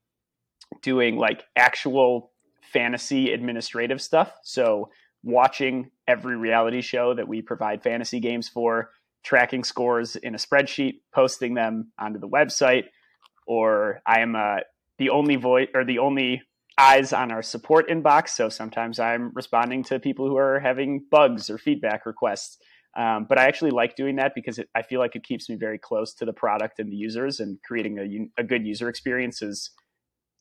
doing 0.83 1.17
like 1.17 1.45
actual 1.57 2.33
fantasy 2.73 3.33
administrative 3.33 4.01
stuff. 4.01 4.33
So, 4.43 4.91
watching 5.25 5.91
every 6.07 6.37
reality 6.37 6.81
show 6.81 7.13
that 7.15 7.27
we 7.27 7.43
provide 7.43 7.83
fantasy 7.83 8.21
games 8.21 8.49
for, 8.49 8.91
tracking 9.25 9.65
scores 9.65 10.17
in 10.17 10.35
a 10.35 10.39
spreadsheet, 10.39 11.01
posting 11.13 11.55
them 11.55 11.91
onto 11.99 12.21
the 12.21 12.29
website, 12.29 12.85
or 13.47 14.01
I 14.07 14.21
am 14.21 14.37
uh, 14.37 14.59
the 14.99 15.11
only 15.11 15.37
voice 15.37 15.69
or 15.75 15.85
the 15.85 15.99
only 15.99 16.43
eyes 16.79 17.13
on 17.13 17.33
our 17.33 17.43
support 17.43 17.89
inbox. 17.89 18.31
So 18.31 18.49
sometimes 18.49 19.01
I'm 19.01 19.33
responding 19.35 19.83
to 19.85 19.99
people 19.99 20.29
who 20.29 20.37
are 20.37 20.61
having 20.61 21.05
bugs 21.11 21.51
or 21.51 21.59
feedback 21.59 22.07
requests. 22.07 22.59
Um, 22.97 23.27
but 23.29 23.39
I 23.39 23.47
actually 23.47 23.71
like 23.71 23.97
doing 23.97 24.17
that 24.17 24.35
because 24.35 24.59
it, 24.59 24.69
I 24.75 24.83
feel 24.83 24.99
like 24.99 25.15
it 25.15 25.23
keeps 25.23 25.49
me 25.49 25.57
very 25.57 25.79
close 25.79 26.15
to 26.15 26.25
the 26.25 26.33
product 26.33 26.79
and 26.79 26.91
the 26.91 26.97
users, 26.97 27.41
and 27.41 27.59
creating 27.63 27.99
a, 27.99 28.41
a 28.41 28.45
good 28.45 28.67
user 28.67 28.89
experience 28.89 29.43
is 29.43 29.71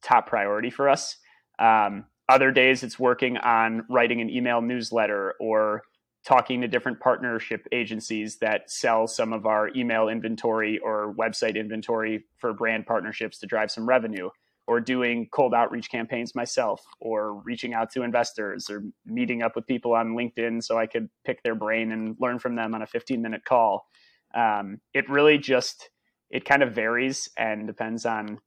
top 0.03 0.27
priority 0.27 0.69
for 0.69 0.89
us. 0.89 1.17
Um, 1.59 2.05
other 2.29 2.51
days, 2.51 2.83
it's 2.83 2.99
working 2.99 3.37
on 3.37 3.85
writing 3.89 4.21
an 4.21 4.29
email 4.29 4.61
newsletter 4.61 5.35
or 5.39 5.83
talking 6.25 6.59
to 6.61 6.67
different 6.67 6.99
partnership 6.99 7.65
agencies 7.71 8.37
that 8.39 8.69
sell 8.69 9.07
some 9.07 9.31
of 9.31 9.45
our 9.45 9.69
email 9.75 10.09
inventory 10.09 10.77
or 10.79 11.15
website 11.17 11.55
inventory 11.55 12.25
for 12.37 12.53
brand 12.53 12.85
partnerships 12.85 13.39
to 13.39 13.47
drive 13.47 13.71
some 13.71 13.87
revenue 13.87 14.29
or 14.67 14.79
doing 14.79 15.27
cold 15.31 15.53
outreach 15.53 15.89
campaigns 15.89 16.35
myself 16.35 16.83
or 16.99 17.35
reaching 17.41 17.73
out 17.73 17.91
to 17.91 18.03
investors 18.03 18.69
or 18.69 18.83
meeting 19.05 19.41
up 19.41 19.55
with 19.55 19.65
people 19.67 19.93
on 19.93 20.15
linkedin 20.15 20.63
so 20.63 20.77
i 20.77 20.85
could 20.85 21.09
pick 21.25 21.41
their 21.43 21.55
brain 21.55 21.91
and 21.91 22.15
learn 22.19 22.39
from 22.39 22.55
them 22.55 22.75
on 22.75 22.81
a 22.81 22.87
15 22.87 23.21
minute 23.21 23.43
call 23.45 23.87
um, 24.35 24.79
it 24.93 25.09
really 25.09 25.37
just 25.37 25.89
it 26.29 26.43
kind 26.45 26.61
of 26.61 26.73
varies 26.73 27.29
and 27.37 27.67
depends 27.67 28.05
on 28.05 28.39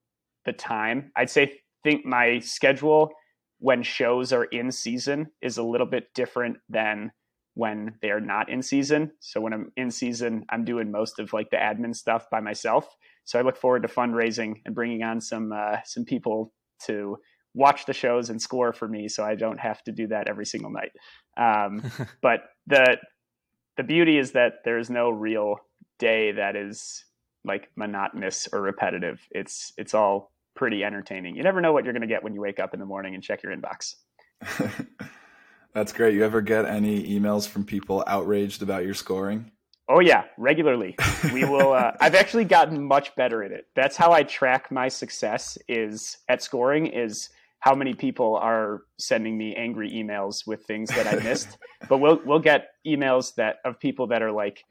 the 0.45 0.53
time 0.53 1.11
i'd 1.17 1.31
say 1.31 1.61
think 1.83 2.05
my 2.05 2.39
schedule 2.41 3.11
when 3.59 3.83
shows 3.83 4.33
are 4.33 4.45
in 4.45 4.73
season 4.73 5.29
is 5.43 5.59
a 5.59 5.63
little 5.63 5.87
bit 5.87 6.13
different 6.15 6.57
than 6.69 7.13
when 7.55 7.95
they're 8.01 8.21
not 8.21 8.49
in 8.49 8.63
season. 8.63 9.13
So 9.21 9.41
when 9.41 9.53
I'm 9.53 9.73
in 9.77 9.91
season, 9.91 10.45
I'm 10.49 10.65
doing 10.65 10.91
most 10.91 11.19
of 11.19 11.33
like 11.33 11.51
the 11.51 11.57
admin 11.57 11.95
stuff 11.95 12.31
by 12.31 12.41
myself. 12.41 12.97
So 13.31 13.39
I 13.39 13.43
look 13.43 13.57
forward 13.57 13.83
to 13.83 13.89
fundraising 13.89 14.61
and 14.67 14.75
bringing 14.75 15.05
on 15.05 15.21
some 15.21 15.53
uh, 15.53 15.77
some 15.85 16.05
people 16.05 16.53
to 16.87 17.17
watch 17.55 17.87
the 17.87 17.93
shows 17.93 18.29
and 18.29 18.43
score 18.43 18.73
for 18.73 18.89
me, 18.89 19.07
so 19.07 19.23
I 19.23 19.37
don't 19.37 19.61
have 19.61 19.85
to 19.85 19.93
do 19.93 20.09
that 20.09 20.29
every 20.29 20.45
single 20.45 20.73
night. 20.73 20.91
Um, 21.37 21.81
but 22.23 22.41
the 22.67 22.97
the 23.77 23.85
beauty 23.85 24.19
is 24.19 24.33
that 24.33 24.55
there's 24.65 24.91
no 24.91 25.11
real 25.11 25.59
day 26.01 26.33
that 26.33 26.57
is 26.57 27.05
like 27.45 27.69
monotonous 27.77 28.49
or 28.53 28.61
repetitive. 28.61 29.21
It's 29.31 29.75
it's 29.79 29.95
all 29.95 30.33
pretty 30.57 30.83
entertaining. 30.83 31.37
You 31.37 31.45
never 31.45 31.61
know 31.61 31.73
what 31.73 31.85
you're 31.85 31.93
going 31.93 32.01
to 32.03 32.09
get 32.09 32.25
when 32.25 32.35
you 32.35 32.41
wake 32.41 32.59
up 32.59 32.75
in 32.75 32.81
the 32.81 32.87
morning 32.87 33.15
and 33.15 33.23
check 33.23 33.45
your 33.45 33.57
inbox. 33.57 33.95
That's 35.73 35.93
great. 35.93 36.15
You 36.15 36.25
ever 36.25 36.41
get 36.41 36.67
any 36.67 37.17
emails 37.17 37.47
from 37.47 37.63
people 37.65 38.03
outraged 38.09 38.61
about 38.61 38.85
your 38.85 38.95
scoring? 38.95 39.53
Oh 39.93 39.99
yeah, 39.99 40.23
regularly. 40.39 40.95
We 41.33 41.45
will. 41.45 41.73
Uh, 41.73 41.91
I've 42.01 42.15
actually 42.15 42.45
gotten 42.45 42.87
much 42.87 43.15
better 43.17 43.43
at 43.43 43.51
it. 43.51 43.67
That's 43.75 43.97
how 43.97 44.13
I 44.13 44.23
track 44.23 44.71
my 44.71 44.87
success. 44.87 45.59
Is 45.69 46.19
at 46.29 46.45
scoring 46.45 46.87
is 46.87 47.31
how 47.59 47.75
many 47.75 47.93
people 47.95 48.37
are 48.37 48.83
sending 48.99 49.37
me 49.37 49.57
angry 49.57 49.91
emails 49.91 50.47
with 50.47 50.65
things 50.65 50.91
that 50.91 51.09
I 51.09 51.17
missed. 51.25 51.59
but 51.89 51.99
we'll 51.99 52.21
we'll 52.25 52.39
get 52.39 52.69
emails 52.87 53.35
that 53.35 53.57
of 53.65 53.81
people 53.81 54.07
that 54.07 54.23
are 54.23 54.31
like, 54.31 54.65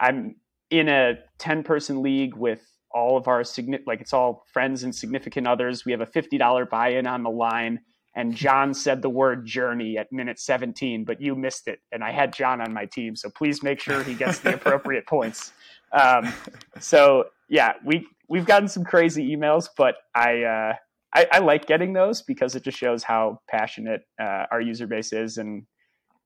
I'm 0.00 0.34
in 0.70 0.88
a 0.88 1.18
ten 1.38 1.62
person 1.62 2.02
league 2.02 2.34
with 2.34 2.60
all 2.90 3.16
of 3.16 3.28
our 3.28 3.44
like 3.86 4.00
it's 4.00 4.12
all 4.12 4.44
friends 4.52 4.82
and 4.82 4.92
significant 4.92 5.46
others. 5.46 5.84
We 5.84 5.92
have 5.92 6.00
a 6.00 6.06
fifty 6.06 6.36
dollar 6.36 6.66
buy 6.66 6.88
in 6.88 7.06
on 7.06 7.22
the 7.22 7.30
line, 7.30 7.78
and 8.14 8.34
John 8.34 8.74
said 8.74 9.02
the 9.02 9.10
word 9.10 9.46
journey 9.46 9.98
at 9.98 10.12
minute 10.12 10.38
seventeen, 10.38 11.04
but 11.04 11.20
you 11.20 11.34
missed 11.34 11.68
it, 11.68 11.80
and 11.92 12.04
I 12.04 12.12
had 12.12 12.32
John 12.32 12.60
on 12.60 12.72
my 12.72 12.86
team, 12.86 13.16
so 13.16 13.30
please 13.30 13.62
make 13.62 13.80
sure 13.80 14.02
he 14.02 14.14
gets 14.14 14.38
the 14.38 14.54
appropriate 14.54 15.06
points. 15.06 15.52
Um, 15.92 16.32
so 16.80 17.26
yeah, 17.48 17.74
we 17.84 18.06
we've 18.28 18.46
gotten 18.46 18.68
some 18.68 18.84
crazy 18.84 19.34
emails, 19.34 19.68
but 19.76 19.96
I, 20.14 20.42
uh, 20.42 20.74
I, 21.14 21.26
I 21.32 21.38
like 21.38 21.66
getting 21.66 21.92
those 21.92 22.22
because 22.22 22.54
it 22.54 22.64
just 22.64 22.78
shows 22.78 23.02
how 23.02 23.40
passionate 23.48 24.02
uh, 24.20 24.46
our 24.50 24.60
user 24.60 24.86
base 24.86 25.12
is 25.12 25.38
and 25.38 25.64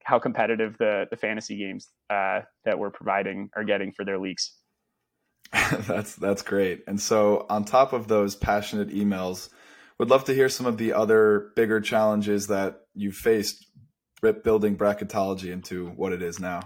how 0.05 0.19
competitive 0.19 0.77
the 0.79 1.05
the 1.11 1.17
fantasy 1.17 1.59
games 1.59 1.89
uh, 2.09 2.41
that 2.65 2.79
we're 2.79 2.91
providing 2.91 3.51
are 3.57 3.65
getting 3.65 3.93
for 3.93 4.05
their 4.05 4.19
leagues. 4.19 4.55
that's 5.53 6.15
that's 6.17 6.43
great. 6.43 6.83
And 6.87 7.01
so 7.01 7.47
on 7.51 7.65
top 7.65 7.93
of 7.93 8.09
those 8.09 8.35
passionate 8.35 8.89
emails, 8.89 9.51
would 9.99 10.11
love 10.11 10.25
to 10.25 10.35
hear 10.35 10.49
some 10.49 10.67
of 10.67 10.77
the 10.77 10.93
other 10.93 11.53
bigger 11.57 11.81
challenges 11.81 12.47
that 12.47 12.83
you've 12.95 13.17
faced 13.17 13.67
building 14.43 14.77
bracketology 14.77 15.51
into 15.53 15.89
what 15.91 16.13
it 16.13 16.23
is 16.23 16.41
now. 16.41 16.61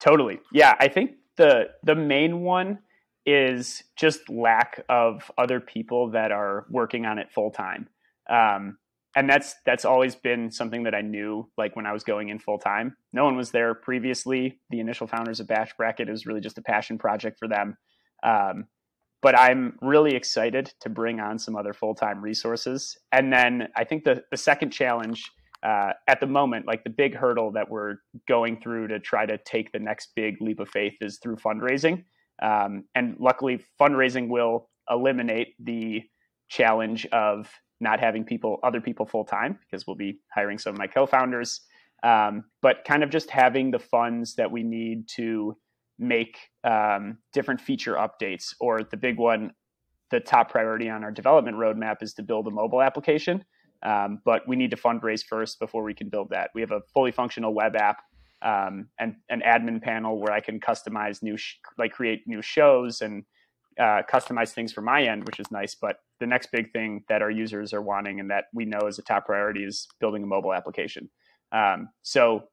Totally. 0.00 0.40
Yeah, 0.52 0.74
I 0.78 0.88
think 0.88 1.12
the 1.36 1.66
the 1.82 1.94
main 1.94 2.40
one 2.40 2.80
is 3.24 3.82
just 3.96 4.28
lack 4.28 4.84
of 4.88 5.30
other 5.36 5.60
people 5.60 6.10
that 6.12 6.30
are 6.30 6.66
working 6.70 7.06
on 7.06 7.18
it 7.18 7.32
full 7.32 7.50
time. 7.50 7.88
Um, 8.30 8.78
and 9.16 9.28
that's 9.28 9.54
that's 9.64 9.84
always 9.84 10.14
been 10.14 10.50
something 10.50 10.82
that 10.84 10.94
I 10.94 11.00
knew 11.00 11.50
like 11.56 11.74
when 11.74 11.86
I 11.86 11.92
was 11.92 12.04
going 12.04 12.28
in 12.28 12.38
full 12.38 12.58
time. 12.58 12.96
No 13.12 13.24
one 13.24 13.36
was 13.36 13.50
there 13.50 13.74
previously. 13.74 14.60
The 14.70 14.80
initial 14.80 15.06
founders 15.06 15.40
of 15.40 15.48
Bach 15.48 15.70
Bracket 15.76 16.08
is 16.08 16.26
really 16.26 16.40
just 16.40 16.58
a 16.58 16.62
passion 16.62 16.98
project 16.98 17.38
for 17.38 17.48
them. 17.48 17.76
Um, 18.22 18.66
but 19.26 19.36
I'm 19.36 19.76
really 19.82 20.14
excited 20.14 20.72
to 20.82 20.88
bring 20.88 21.18
on 21.18 21.40
some 21.40 21.56
other 21.56 21.72
full 21.72 21.96
time 21.96 22.22
resources. 22.22 22.96
And 23.10 23.32
then 23.32 23.66
I 23.74 23.82
think 23.82 24.04
the 24.04 24.22
the 24.30 24.36
second 24.36 24.70
challenge 24.70 25.28
uh, 25.64 25.94
at 26.06 26.20
the 26.20 26.28
moment, 26.28 26.68
like 26.68 26.84
the 26.84 26.90
big 26.90 27.16
hurdle 27.16 27.50
that 27.54 27.68
we're 27.68 27.96
going 28.28 28.60
through 28.60 28.86
to 28.86 29.00
try 29.00 29.26
to 29.26 29.36
take 29.38 29.72
the 29.72 29.80
next 29.80 30.10
big 30.14 30.40
leap 30.40 30.60
of 30.60 30.68
faith 30.68 30.94
is 31.00 31.18
through 31.18 31.38
fundraising. 31.38 32.04
Um, 32.40 32.84
and 32.94 33.16
luckily, 33.18 33.64
fundraising 33.80 34.28
will 34.28 34.68
eliminate 34.88 35.54
the 35.58 36.04
challenge 36.48 37.04
of 37.06 37.50
not 37.80 37.98
having 37.98 38.22
people, 38.22 38.60
other 38.62 38.80
people 38.80 39.06
full 39.06 39.24
time, 39.24 39.58
because 39.58 39.88
we'll 39.88 39.96
be 39.96 40.20
hiring 40.32 40.58
some 40.58 40.74
of 40.74 40.78
my 40.78 40.86
co 40.86 41.04
founders. 41.04 41.62
Um, 42.04 42.44
but 42.62 42.84
kind 42.86 43.02
of 43.02 43.10
just 43.10 43.30
having 43.30 43.72
the 43.72 43.80
funds 43.80 44.36
that 44.36 44.52
we 44.52 44.62
need 44.62 45.08
to 45.16 45.56
make 45.98 46.38
um, 46.64 47.18
different 47.32 47.60
feature 47.60 47.94
updates, 47.94 48.54
or 48.60 48.82
the 48.82 48.96
big 48.96 49.18
one, 49.18 49.52
the 50.10 50.20
top 50.20 50.50
priority 50.50 50.88
on 50.88 51.02
our 51.02 51.10
development 51.10 51.56
roadmap 51.56 52.02
is 52.02 52.14
to 52.14 52.22
build 52.22 52.46
a 52.46 52.50
mobile 52.50 52.82
application. 52.82 53.44
Um, 53.82 54.20
but 54.24 54.46
we 54.48 54.56
need 54.56 54.70
to 54.70 54.76
fundraise 54.76 55.24
first 55.24 55.58
before 55.58 55.82
we 55.82 55.94
can 55.94 56.08
build 56.08 56.30
that. 56.30 56.50
We 56.54 56.60
have 56.60 56.72
a 56.72 56.80
fully 56.94 57.12
functional 57.12 57.54
web 57.54 57.76
app 57.76 58.02
um, 58.42 58.88
and 58.98 59.16
an 59.28 59.42
admin 59.46 59.82
panel 59.82 60.18
where 60.18 60.32
I 60.32 60.40
can 60.40 60.60
customize 60.60 61.22
new, 61.22 61.36
sh- 61.36 61.56
like 61.78 61.92
create 61.92 62.22
new 62.26 62.42
shows 62.42 63.00
and 63.00 63.24
uh, 63.78 64.02
customize 64.10 64.50
things 64.50 64.72
for 64.72 64.80
my 64.80 65.02
end, 65.02 65.26
which 65.26 65.38
is 65.38 65.50
nice. 65.50 65.74
But 65.74 65.96
the 66.20 66.26
next 66.26 66.50
big 66.52 66.72
thing 66.72 67.04
that 67.08 67.22
our 67.22 67.30
users 67.30 67.72
are 67.74 67.82
wanting 67.82 68.20
and 68.20 68.30
that 68.30 68.44
we 68.54 68.64
know 68.64 68.86
is 68.86 68.98
a 68.98 69.02
top 69.02 69.26
priority 69.26 69.64
is 69.64 69.86
building 70.00 70.22
a 70.22 70.26
mobile 70.26 70.54
application. 70.54 71.10
Um, 71.52 71.90
so 72.02 72.44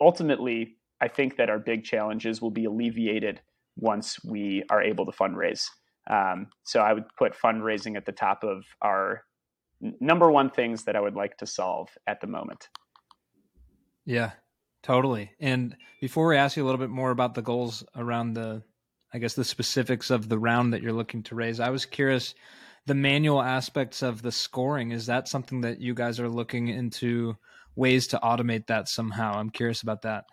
ultimately, 0.00 0.77
I 1.00 1.08
think 1.08 1.36
that 1.36 1.50
our 1.50 1.58
big 1.58 1.84
challenges 1.84 2.42
will 2.42 2.50
be 2.50 2.64
alleviated 2.64 3.40
once 3.76 4.22
we 4.24 4.64
are 4.70 4.82
able 4.82 5.06
to 5.06 5.12
fundraise. 5.12 5.64
Um, 6.10 6.48
so 6.64 6.80
I 6.80 6.92
would 6.92 7.04
put 7.16 7.34
fundraising 7.34 7.96
at 7.96 8.06
the 8.06 8.12
top 8.12 8.42
of 8.42 8.64
our 8.82 9.22
number 10.00 10.30
one 10.30 10.50
things 10.50 10.84
that 10.84 10.96
I 10.96 11.00
would 11.00 11.14
like 11.14 11.36
to 11.38 11.46
solve 11.46 11.88
at 12.06 12.20
the 12.20 12.26
moment. 12.26 12.68
Yeah, 14.04 14.32
totally. 14.82 15.30
And 15.38 15.76
before 16.00 16.26
we 16.26 16.36
ask 16.36 16.56
you 16.56 16.64
a 16.64 16.66
little 16.66 16.80
bit 16.80 16.90
more 16.90 17.10
about 17.10 17.34
the 17.34 17.42
goals 17.42 17.84
around 17.94 18.34
the, 18.34 18.62
I 19.12 19.18
guess, 19.18 19.34
the 19.34 19.44
specifics 19.44 20.10
of 20.10 20.28
the 20.28 20.38
round 20.38 20.72
that 20.72 20.82
you're 20.82 20.92
looking 20.92 21.22
to 21.24 21.34
raise, 21.34 21.60
I 21.60 21.70
was 21.70 21.86
curious 21.86 22.34
the 22.86 22.94
manual 22.94 23.42
aspects 23.42 24.02
of 24.02 24.22
the 24.22 24.32
scoring. 24.32 24.92
Is 24.92 25.06
that 25.06 25.28
something 25.28 25.60
that 25.60 25.80
you 25.80 25.94
guys 25.94 26.18
are 26.18 26.28
looking 26.28 26.68
into 26.68 27.36
ways 27.76 28.08
to 28.08 28.18
automate 28.18 28.66
that 28.68 28.88
somehow? 28.88 29.34
I'm 29.34 29.50
curious 29.50 29.82
about 29.82 30.02
that. 30.02 30.24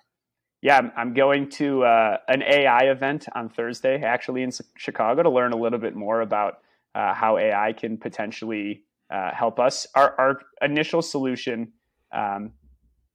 Yeah, 0.65 0.81
I'm 0.97 1.13
going 1.13 1.51
to 1.61 1.83
uh, 1.83 2.17
an 2.27 2.41
AI 2.41 2.85
event 2.85 3.27
on 3.35 3.49
Thursday, 3.49 4.01
actually 4.01 4.41
in 4.41 4.49
Chicago, 4.75 5.21
to 5.21 5.29
learn 5.29 5.53
a 5.53 5.55
little 5.55 5.77
bit 5.77 5.95
more 5.95 6.21
about 6.21 6.55
uh, 6.95 7.13
how 7.13 7.37
AI 7.37 7.71
can 7.71 7.99
potentially 7.99 8.81
uh, 9.11 9.29
help 9.31 9.59
us. 9.59 9.85
Our, 9.93 10.15
our 10.19 10.41
initial 10.63 11.03
solution 11.03 11.71
um, 12.11 12.53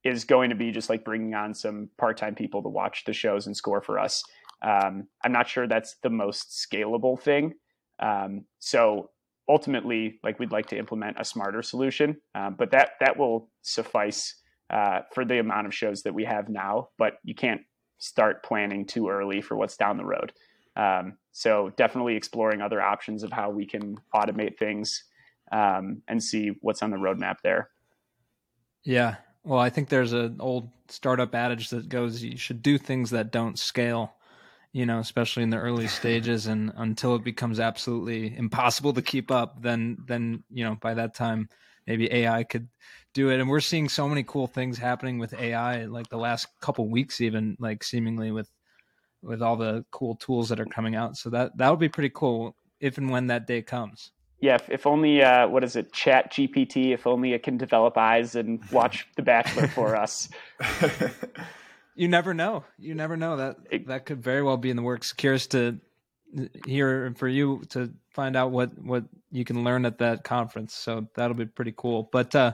is 0.05 0.23
going 0.23 0.49
to 0.51 0.55
be 0.55 0.71
just 0.71 0.89
like 0.89 1.03
bringing 1.03 1.33
on 1.35 1.53
some 1.53 1.89
part-time 1.97 2.35
people 2.35 2.63
to 2.63 2.69
watch 2.69 3.03
the 3.03 3.11
shows 3.11 3.47
and 3.47 3.57
score 3.57 3.81
for 3.81 3.99
us. 3.99 4.23
Um, 4.61 5.09
I'm 5.21 5.33
not 5.33 5.49
sure 5.49 5.67
that's 5.67 5.97
the 6.03 6.09
most 6.09 6.51
scalable 6.51 7.21
thing. 7.21 7.55
Um, 7.99 8.45
so 8.59 9.09
ultimately, 9.49 10.21
like 10.23 10.39
we'd 10.39 10.53
like 10.53 10.67
to 10.67 10.77
implement 10.77 11.17
a 11.19 11.25
smarter 11.25 11.63
solution, 11.63 12.15
um, 12.33 12.55
but 12.57 12.71
that 12.71 12.91
that 13.01 13.17
will 13.17 13.49
suffice 13.61 14.35
uh, 14.71 15.01
for 15.13 15.25
the 15.25 15.39
amount 15.39 15.67
of 15.67 15.75
shows 15.75 16.03
that 16.03 16.13
we 16.13 16.23
have 16.23 16.49
now. 16.49 16.89
But 16.97 17.15
you 17.23 17.35
can't 17.35 17.61
start 17.97 18.43
planning 18.43 18.85
too 18.85 19.09
early 19.09 19.41
for 19.41 19.55
what's 19.55 19.77
down 19.77 19.97
the 19.97 20.05
road. 20.05 20.33
Um, 20.75 21.17
so 21.31 21.71
definitely 21.77 22.15
exploring 22.15 22.61
other 22.61 22.81
options 22.81 23.23
of 23.23 23.31
how 23.31 23.49
we 23.49 23.65
can 23.65 23.97
automate 24.13 24.57
things 24.57 25.03
um, 25.51 26.01
and 26.07 26.23
see 26.23 26.53
what's 26.61 26.81
on 26.81 26.91
the 26.91 26.97
roadmap 26.97 27.37
there. 27.43 27.69
Yeah. 28.83 29.15
Well, 29.43 29.59
I 29.59 29.69
think 29.69 29.89
there's 29.89 30.13
an 30.13 30.37
old 30.39 30.69
startup 30.87 31.35
adage 31.35 31.69
that 31.69 31.89
goes, 31.89 32.23
you 32.23 32.37
should 32.37 32.61
do 32.61 32.77
things 32.77 33.09
that 33.11 33.31
don't 33.31 33.59
scale, 33.59 34.15
you 34.71 34.85
know, 34.85 34.99
especially 34.99 35.43
in 35.43 35.49
the 35.49 35.57
early 35.57 35.87
stages. 35.99 36.47
And 36.47 36.71
until 36.75 37.15
it 37.15 37.23
becomes 37.23 37.59
absolutely 37.59 38.35
impossible 38.35 38.93
to 38.93 39.01
keep 39.01 39.31
up, 39.31 39.61
then, 39.61 39.97
then, 40.05 40.43
you 40.49 40.63
know, 40.63 40.77
by 40.79 40.93
that 40.93 41.13
time, 41.13 41.49
maybe 41.87 42.11
AI 42.11 42.43
could 42.43 42.67
do 43.13 43.29
it. 43.29 43.39
And 43.39 43.49
we're 43.49 43.59
seeing 43.59 43.89
so 43.89 44.07
many 44.07 44.23
cool 44.23 44.47
things 44.47 44.77
happening 44.77 45.19
with 45.19 45.33
AI, 45.33 45.85
like 45.85 46.09
the 46.09 46.17
last 46.17 46.47
couple 46.61 46.87
weeks, 46.89 47.21
even 47.21 47.57
like 47.59 47.83
seemingly 47.83 48.31
with, 48.31 48.49
with 49.21 49.41
all 49.41 49.55
the 49.55 49.85
cool 49.91 50.15
tools 50.15 50.49
that 50.49 50.59
are 50.59 50.65
coming 50.65 50.95
out. 50.95 51.17
So 51.17 51.29
that, 51.31 51.57
that 51.57 51.69
would 51.69 51.79
be 51.79 51.89
pretty 51.89 52.11
cool 52.13 52.55
if 52.79 52.97
and 52.97 53.09
when 53.09 53.27
that 53.27 53.47
day 53.47 53.61
comes 53.61 54.11
yeah, 54.41 54.55
if, 54.55 54.69
if 54.69 54.87
only 54.87 55.21
uh, 55.21 55.47
what 55.47 55.63
is 55.63 55.75
it, 55.75 55.93
Chat 55.93 56.33
GPT? 56.33 56.93
If 56.93 57.05
only 57.05 57.33
it 57.33 57.43
can 57.43 57.57
develop 57.57 57.95
eyes 57.97 58.35
and 58.35 58.59
watch 58.71 59.07
The 59.15 59.21
Bachelor 59.21 59.67
for 59.67 59.95
us. 59.95 60.29
you 61.95 62.07
never 62.07 62.33
know. 62.33 62.65
You 62.79 62.95
never 62.95 63.15
know 63.15 63.37
that 63.37 63.57
that 63.85 64.05
could 64.07 64.21
very 64.21 64.41
well 64.41 64.57
be 64.57 64.71
in 64.71 64.75
the 64.75 64.81
works. 64.81 65.13
Curious 65.13 65.45
to 65.47 65.79
hear 66.65 67.13
for 67.17 67.27
you 67.27 67.63
to 67.69 67.91
find 68.09 68.35
out 68.35 68.51
what 68.51 68.77
what 68.77 69.05
you 69.31 69.45
can 69.45 69.63
learn 69.63 69.85
at 69.85 69.97
that 69.99 70.23
conference. 70.23 70.73
So 70.73 71.07
that'll 71.15 71.35
be 71.35 71.45
pretty 71.45 71.73
cool. 71.75 72.09
But 72.11 72.35
uh, 72.35 72.53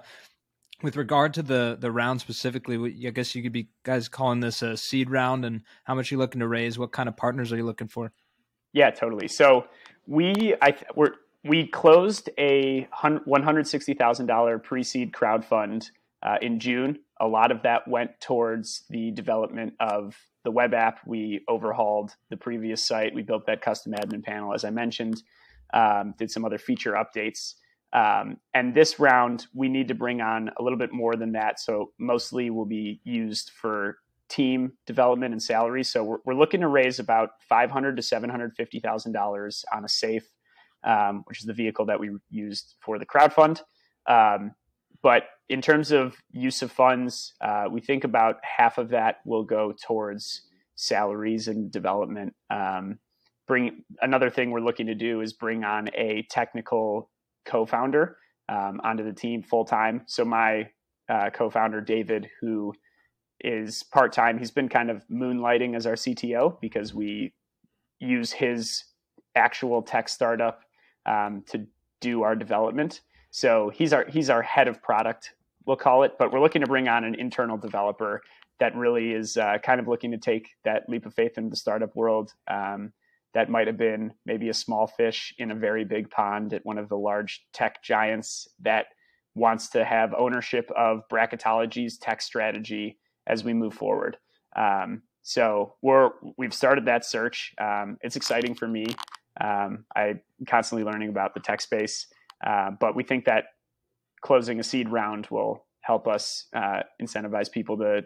with 0.82 0.96
regard 0.96 1.34
to 1.36 1.44
the 1.44 1.78
the 1.80 1.92
round 1.92 2.22
specifically, 2.22 3.08
I 3.08 3.12
guess 3.12 3.36
you 3.36 3.44
could 3.44 3.54
be 3.54 3.70
guys 3.84 4.08
calling 4.08 4.40
this 4.40 4.62
a 4.62 4.78
seed 4.78 5.10
round. 5.10 5.46
And 5.46 5.64
how 5.84 5.96
much 5.96 6.12
you 6.12 6.18
looking 6.18 6.40
to 6.40 6.48
raise? 6.48 6.78
What 6.78 6.92
kind 6.92 7.10
of 7.10 7.18
partners 7.18 7.52
are 7.52 7.58
you 7.58 7.66
looking 7.66 7.88
for? 7.88 8.12
Yeah, 8.74 8.92
totally. 8.92 9.28
So 9.28 9.66
we 10.06 10.56
I 10.62 10.76
we're 10.96 11.14
we 11.44 11.68
closed 11.68 12.30
a 12.38 12.88
$160,000 12.94 14.64
pre-seed 14.64 15.14
crowd 15.14 15.46
fund 15.46 15.90
uh, 16.22 16.38
in 16.42 16.60
June. 16.60 17.00
A 17.20 17.28
lot 17.28 17.52
of 17.52 17.64
that 17.64 17.88
went 17.88 18.20
towards 18.20 18.84
the 18.90 19.12
development 19.12 19.74
of 19.80 20.16
the 20.48 20.52
web 20.52 20.74
app. 20.74 21.00
We 21.06 21.44
overhauled 21.50 22.12
the 22.30 22.38
previous 22.38 22.82
site. 22.82 23.14
We 23.14 23.22
built 23.22 23.46
that 23.48 23.62
custom 23.62 23.92
admin 23.92 24.24
panel, 24.24 24.54
as 24.54 24.64
I 24.64 24.70
mentioned, 24.70 25.22
um, 25.74 26.14
did 26.18 26.32
some 26.32 26.46
other 26.46 26.58
feature 26.58 26.94
updates. 26.94 27.56
Um, 27.92 28.38
and 28.54 28.74
this 28.74 28.98
round, 28.98 29.48
we 29.54 29.68
need 29.68 29.90
to 29.90 29.94
bring 29.94 30.22
on 30.22 30.50
a 30.58 30.64
little 30.64 30.80
bit 30.80 30.94
more 30.94 31.18
than 31.18 31.34
that. 31.34 31.60
So 31.60 31.92
mostly 32.00 32.50
will 32.50 32.66
be 32.66 33.02
used 33.04 33.52
for 33.62 33.98
team 34.30 34.72
development 34.86 35.34
and 35.34 35.44
salary. 35.44 35.84
So 35.84 36.02
we're, 36.06 36.20
we're 36.24 36.34
looking 36.34 36.62
to 36.62 36.70
raise 36.70 36.98
about 37.00 37.32
five 37.50 37.70
hundred 37.70 37.98
to 37.98 38.02
seven 38.02 38.30
hundred 38.30 38.56
fifty 38.56 38.80
thousand 38.80 39.12
dollars 39.12 39.66
on 39.76 39.84
a 39.84 39.90
safe 39.90 40.30
um, 40.84 41.24
which 41.26 41.40
is 41.40 41.46
the 41.46 41.54
vehicle 41.54 41.86
that 41.86 42.00
we 42.00 42.12
used 42.30 42.76
for 42.80 42.98
the 42.98 43.06
crowd 43.06 43.34
fund. 43.34 43.62
Um, 44.08 44.54
but 45.02 45.24
in 45.50 45.62
terms 45.62 45.92
of 45.92 46.16
use 46.32 46.62
of 46.62 46.72
funds, 46.72 47.34
uh, 47.42 47.66
we 47.72 47.82
think 47.82 48.04
about 48.04 48.38
half 48.44 48.78
of 48.78 48.90
that 48.90 49.18
will 49.26 49.44
go 49.44 49.74
towards 49.86 50.42
salaries 50.76 51.48
and 51.48 51.72
development. 51.72 52.34
Um, 52.50 53.00
bring 53.48 53.84
another 54.02 54.30
thing 54.30 54.52
we're 54.52 54.60
looking 54.60 54.88
to 54.88 54.96
do 54.96 55.22
is 55.22 55.34
bring 55.34 55.64
on 55.64 55.90
a 55.96 56.26
technical 56.30 57.10
co-founder 57.46 58.18
um, 58.50 58.82
onto 58.84 59.04
the 59.04 59.14
team 59.14 59.42
full 59.42 59.66
time. 59.66 60.02
So 60.06 60.26
my 60.26 60.70
uh, 61.10 61.30
co-founder 61.30 61.82
David, 61.82 62.30
who 62.42 62.74
is 63.40 63.84
part 63.84 64.12
time, 64.14 64.38
he's 64.38 64.52
been 64.52 64.70
kind 64.70 64.90
of 64.90 65.04
moonlighting 65.10 65.76
as 65.76 65.86
our 65.86 65.94
CTO 65.94 66.60
because 66.60 66.94
we 66.94 67.34
use 68.00 68.32
his 68.32 68.84
actual 69.36 69.82
tech 69.82 70.10
startup 70.10 70.62
um, 71.06 71.44
to 71.50 71.66
do 72.02 72.24
our 72.24 72.36
development. 72.36 73.02
So 73.38 73.70
he's 73.70 73.94
our 73.94 74.04
he's 74.10 74.32
our 74.32 74.42
head 74.42 74.68
of 74.68 74.82
product, 74.82 75.34
we'll 75.68 75.76
call 75.76 76.02
it. 76.02 76.14
But 76.18 76.32
we're 76.34 76.40
looking 76.40 76.62
to 76.62 76.68
bring 76.68 76.88
on 76.88 77.04
an 77.04 77.14
internal 77.14 77.56
developer 77.56 78.24
that 78.60 78.76
really 78.76 79.12
is 79.12 79.38
uh, 79.38 79.60
kind 79.60 79.80
of 79.80 79.88
looking 79.88 80.10
to 80.10 80.18
take 80.18 80.56
that 80.66 80.90
leap 80.90 81.06
of 81.06 81.14
faith 81.14 81.38
into 81.38 81.52
the 81.52 81.56
startup 81.56 81.96
world. 81.96 82.34
Um, 82.48 82.94
that 83.36 83.48
might 83.48 83.68
have 83.68 83.78
been 83.78 84.12
maybe 84.26 84.50
a 84.50 84.56
small 84.56 84.88
fish 84.88 85.36
in 85.38 85.52
a 85.52 85.56
very 85.56 85.86
big 85.86 86.10
pond 86.10 86.52
at 86.52 86.66
one 86.66 86.80
of 86.80 86.90
the 86.90 86.98
large 86.98 87.46
tech 87.54 87.84
giants 87.84 88.48
that 88.62 88.88
wants 89.36 89.70
to 89.70 89.86
have 89.86 90.16
ownership 90.18 90.72
of 90.76 91.08
bracketology's 91.08 92.00
tech 92.00 92.24
strategy 92.24 92.98
as 93.28 93.44
we 93.44 93.54
move 93.54 93.76
forward. 93.76 94.18
Um, 94.56 95.04
so 95.22 95.76
we're 95.84 96.10
we've 96.40 96.56
started 96.56 96.86
that 96.86 97.06
search. 97.06 97.54
Um, 97.62 98.00
it's 98.02 98.16
exciting 98.16 98.56
for 98.56 98.68
me. 98.68 98.88
Um, 99.40 99.86
I'm 99.96 100.22
constantly 100.48 100.92
learning 100.92 101.10
about 101.10 101.36
the 101.36 101.40
tech 101.40 101.62
space, 101.62 102.08
uh, 102.46 102.72
but 102.80 102.96
we 102.96 103.04
think 103.04 103.26
that 103.26 103.46
closing 104.22 104.60
a 104.60 104.64
seed 104.64 104.90
round 104.90 105.28
will 105.32 105.66
help 105.82 106.08
us 106.08 106.48
uh, 106.54 106.82
incentivize 107.02 107.52
people 107.52 107.78
to 107.78 108.02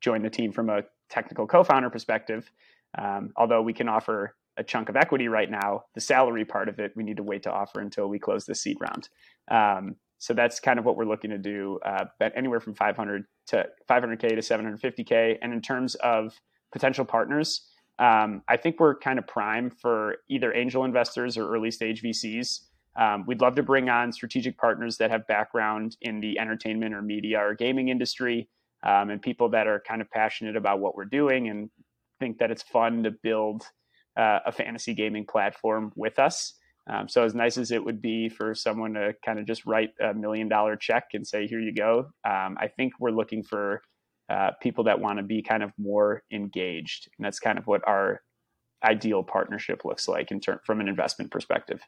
join 0.00 0.22
the 0.22 0.30
team 0.30 0.52
from 0.52 0.68
a 0.68 0.82
technical 1.08 1.46
co-founder 1.46 1.90
perspective. 1.90 2.50
Um, 2.98 3.30
although 3.36 3.62
we 3.62 3.72
can 3.72 3.88
offer 3.88 4.36
a 4.56 4.64
chunk 4.64 4.88
of 4.88 4.96
equity 4.96 5.28
right 5.28 5.50
now, 5.50 5.84
the 5.94 6.00
salary 6.00 6.44
part 6.44 6.68
of 6.68 6.78
it 6.78 6.92
we 6.94 7.02
need 7.02 7.16
to 7.16 7.22
wait 7.22 7.42
to 7.44 7.50
offer 7.50 7.80
until 7.80 8.08
we 8.08 8.18
close 8.18 8.44
the 8.44 8.54
seed 8.54 8.76
round. 8.80 9.08
Um, 9.50 9.96
so 10.18 10.34
that's 10.34 10.60
kind 10.60 10.78
of 10.78 10.84
what 10.84 10.96
we're 10.96 11.06
looking 11.06 11.30
to 11.30 11.38
do. 11.38 11.80
Uh, 11.84 12.04
anywhere 12.36 12.60
from 12.60 12.74
500 12.74 13.24
to 13.48 13.66
500k 13.90 14.20
to 14.20 14.36
750k, 14.36 15.38
and 15.42 15.52
in 15.52 15.60
terms 15.60 15.94
of 15.96 16.38
potential 16.70 17.04
partners, 17.04 17.66
um, 17.98 18.42
I 18.48 18.56
think 18.56 18.78
we're 18.78 18.96
kind 18.98 19.18
of 19.18 19.26
prime 19.26 19.70
for 19.70 20.18
either 20.28 20.54
angel 20.54 20.84
investors 20.84 21.36
or 21.36 21.48
early 21.48 21.70
stage 21.70 22.02
VCs. 22.02 22.60
Um, 22.96 23.24
we'd 23.26 23.40
love 23.40 23.54
to 23.56 23.62
bring 23.62 23.88
on 23.88 24.12
strategic 24.12 24.58
partners 24.58 24.98
that 24.98 25.10
have 25.10 25.26
background 25.26 25.96
in 26.02 26.20
the 26.20 26.38
entertainment 26.38 26.94
or 26.94 27.02
media 27.02 27.38
or 27.38 27.54
gaming 27.54 27.88
industry, 27.88 28.48
um, 28.84 29.10
and 29.10 29.22
people 29.22 29.48
that 29.50 29.66
are 29.66 29.82
kind 29.86 30.02
of 30.02 30.10
passionate 30.10 30.56
about 30.56 30.80
what 30.80 30.94
we're 30.94 31.04
doing 31.04 31.48
and 31.48 31.70
think 32.20 32.38
that 32.38 32.50
it's 32.50 32.62
fun 32.62 33.02
to 33.04 33.10
build 33.10 33.64
uh, 34.16 34.40
a 34.46 34.52
fantasy 34.52 34.94
gaming 34.94 35.24
platform 35.24 35.92
with 35.96 36.18
us. 36.18 36.54
Um, 36.90 37.08
so 37.08 37.24
as 37.24 37.34
nice 37.34 37.58
as 37.58 37.70
it 37.70 37.84
would 37.84 38.02
be 38.02 38.28
for 38.28 38.54
someone 38.54 38.94
to 38.94 39.14
kind 39.24 39.38
of 39.38 39.46
just 39.46 39.64
write 39.66 39.90
a 40.00 40.12
million 40.12 40.48
dollar 40.48 40.76
check 40.76 41.04
and 41.14 41.26
say, 41.26 41.46
"Here 41.46 41.60
you 41.60 41.72
go," 41.72 42.10
um, 42.24 42.56
I 42.60 42.68
think 42.76 42.94
we're 42.98 43.10
looking 43.12 43.42
for 43.42 43.82
uh, 44.28 44.50
people 44.60 44.84
that 44.84 45.00
want 45.00 45.18
to 45.18 45.22
be 45.22 45.42
kind 45.42 45.62
of 45.62 45.72
more 45.78 46.22
engaged, 46.32 47.08
and 47.16 47.24
that's 47.24 47.38
kind 47.38 47.56
of 47.56 47.66
what 47.66 47.86
our 47.86 48.22
ideal 48.84 49.22
partnership 49.22 49.84
looks 49.84 50.08
like 50.08 50.32
in 50.32 50.40
from 50.66 50.80
an 50.80 50.88
investment 50.88 51.30
perspective. 51.30 51.80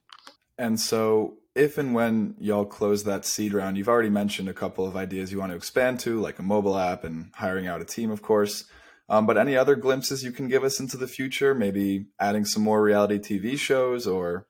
And 0.59 0.79
so, 0.79 1.39
if 1.55 1.79
and 1.79 1.95
when 1.95 2.35
y'all 2.39 2.65
close 2.65 3.05
that 3.05 3.25
seed 3.25 3.55
round, 3.55 3.77
you've 3.77 3.89
already 3.89 4.11
mentioned 4.11 4.49
a 4.49 4.55
couple 4.55 4.87
of 4.87 4.97
ideas 4.97 5.31
you 5.31 5.39
want 5.39 5.53
to 5.53 5.57
expand 5.57 6.01
to, 6.01 6.21
like 6.21 6.39
a 6.39 6.43
mobile 6.43 6.77
app 6.77 7.05
and 7.05 7.31
hiring 7.35 7.67
out 7.67 7.81
a 7.81 7.85
team, 7.85 8.11
of 8.11 8.23
course. 8.23 8.65
Um, 9.09 9.27
but 9.27 9.37
any 9.37 9.57
other 9.57 9.77
glimpses 9.77 10.25
you 10.25 10.33
can 10.33 10.49
give 10.49 10.65
us 10.65 10.81
into 10.81 10.97
the 10.97 11.07
future? 11.07 11.55
Maybe 11.55 12.07
adding 12.19 12.45
some 12.45 12.63
more 12.63 12.83
reality 12.83 13.19
TV 13.19 13.59
shows 13.59 14.07
or 14.07 14.47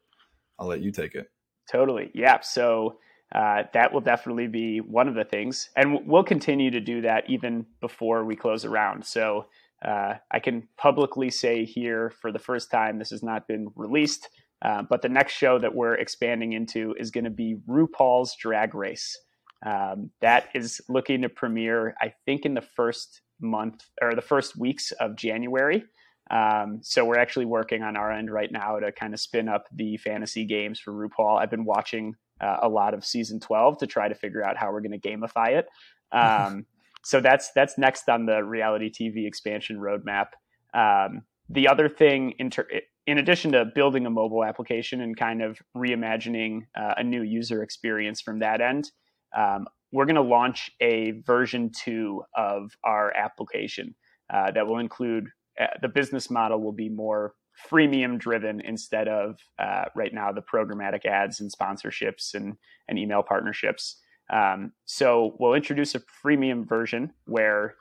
I'll 0.59 0.69
let 0.69 0.81
you 0.81 0.93
take 0.93 1.15
it. 1.15 1.31
Totally. 1.71 2.11
Yeah. 2.15 2.41
So 2.41 2.99
uh, 3.35 3.65
that 3.73 3.93
will 3.93 4.01
definitely 4.01 4.47
be 4.47 4.81
one 4.81 5.09
of 5.09 5.15
the 5.15 5.25
things. 5.25 5.71
And 5.77 6.07
we'll 6.07 6.25
continue 6.25 6.71
to 6.71 6.81
do 6.81 7.01
that 7.03 7.29
even 7.29 7.67
before 7.81 8.25
we 8.25 8.37
close 8.37 8.65
around. 8.65 9.05
So 9.05 9.47
uh, 9.85 10.15
I 10.31 10.39
can 10.39 10.69
publicly 10.77 11.31
say 11.31 11.65
here 11.65 12.11
for 12.11 12.31
the 12.31 12.39
first 12.39 12.71
time, 12.71 12.99
this 12.99 13.11
has 13.11 13.23
not 13.23 13.49
been 13.49 13.73
released, 13.75 14.29
uh, 14.65 14.83
but 14.89 15.03
the 15.03 15.09
next 15.09 15.35
show 15.35 15.59
that 15.59 15.75
we're 15.75 15.95
expanding 15.95 16.55
into 16.55 16.95
is 16.99 17.11
going 17.11 17.25
to 17.25 17.31
be 17.31 17.57
RuPaul's 17.69 18.35
Drag 18.37 18.75
Race. 18.75 19.19
Um, 19.65 20.11
that 20.21 20.49
is 20.55 20.81
looking 20.89 21.23
to 21.23 21.29
premiere, 21.29 21.95
I 22.01 22.15
think, 22.25 22.45
in 22.45 22.55
the 22.55 22.63
first 22.63 23.21
month 23.41 23.85
or 24.01 24.15
the 24.15 24.23
first 24.23 24.57
weeks 24.57 24.93
of 24.93 25.17
January. 25.17 25.85
Um, 26.31 26.81
so 26.83 27.05
we're 27.05 27.19
actually 27.19 27.45
working 27.45 27.83
on 27.83 27.97
our 27.97 28.11
end 28.11 28.31
right 28.31 28.51
now 28.51 28.79
to 28.79 28.91
kind 28.93 29.13
of 29.13 29.21
spin 29.21 29.49
up 29.49 29.67
the 29.75 29.99
fantasy 29.99 30.47
games 30.47 30.81
for 30.81 30.93
RuPaul. 30.93 31.39
I've 31.39 31.51
been 31.51 31.67
watching 31.67 32.15
uh, 32.41 32.59
a 32.63 32.69
lot 32.69 32.95
of 32.95 33.05
season 33.05 33.41
12 33.41 33.79
to 33.79 33.87
try 33.87 34.09
to 34.09 34.15
figure 34.15 34.43
out 34.43 34.57
how 34.57 34.73
we're 34.73 34.81
going 34.81 34.99
to 34.99 35.09
gamify 35.09 35.59
it. 35.59 35.67
Um, 36.13 36.65
so 37.05 37.21
that's 37.21 37.53
that's 37.53 37.77
next 37.77 38.09
on 38.09 38.25
the 38.25 38.43
reality 38.43 38.91
TV 38.91 39.27
expansion 39.27 39.79
roadmap. 39.79 40.29
Um, 40.73 41.23
the 41.51 41.69
other 41.69 41.91
thing, 41.91 42.33
in, 42.39 42.49
ter- 42.49 42.69
in 43.07 43.19
addition 43.19 43.53
to 43.53 43.65
building 43.65 44.07
a 44.07 44.11
mobile 44.11 44.45
application 44.45 45.01
and 45.01 45.17
kind 45.17 45.43
of 45.43 45.59
reimagining 45.77 46.63
uh, 46.77 46.95
a 46.97 47.05
new 47.05 47.23
user 47.23 47.63
experience 47.63 48.21
from 48.21 48.39
that 48.39 48.61
end, 48.61 48.91
um, 49.37 49.67
we're 49.93 50.07
going 50.07 50.15
to 50.17 50.23
launch 50.23 50.71
a 50.81 51.13
version 51.27 51.71
two 51.71 52.23
of 52.37 52.73
our 52.83 53.15
application 53.17 53.95
uh, 54.33 54.51
that 54.53 54.67
will 54.67 54.79
include 54.79 55.29
uh, 55.61 55.67
the 55.83 55.89
business 55.89 56.31
model 56.31 56.61
will 56.61 56.73
be 56.73 56.89
more 56.89 57.35
freemium 57.71 58.19
driven 58.19 58.61
instead 58.61 59.07
of 59.07 59.39
uh, 59.59 59.85
right 59.95 60.13
now 60.13 60.33
the 60.33 60.43
programmatic 60.43 61.05
ads 61.05 61.41
and 61.41 61.53
sponsorships 61.53 62.35
and, 62.35 62.57
and 62.89 62.99
email 62.99 63.23
partnerships. 63.23 64.01
Um, 64.33 64.73
so 64.87 65.37
we'll 65.39 65.55
introduce 65.55 65.95
a 65.95 66.03
freemium 66.25 66.69
version 66.69 67.13
where 67.27 67.77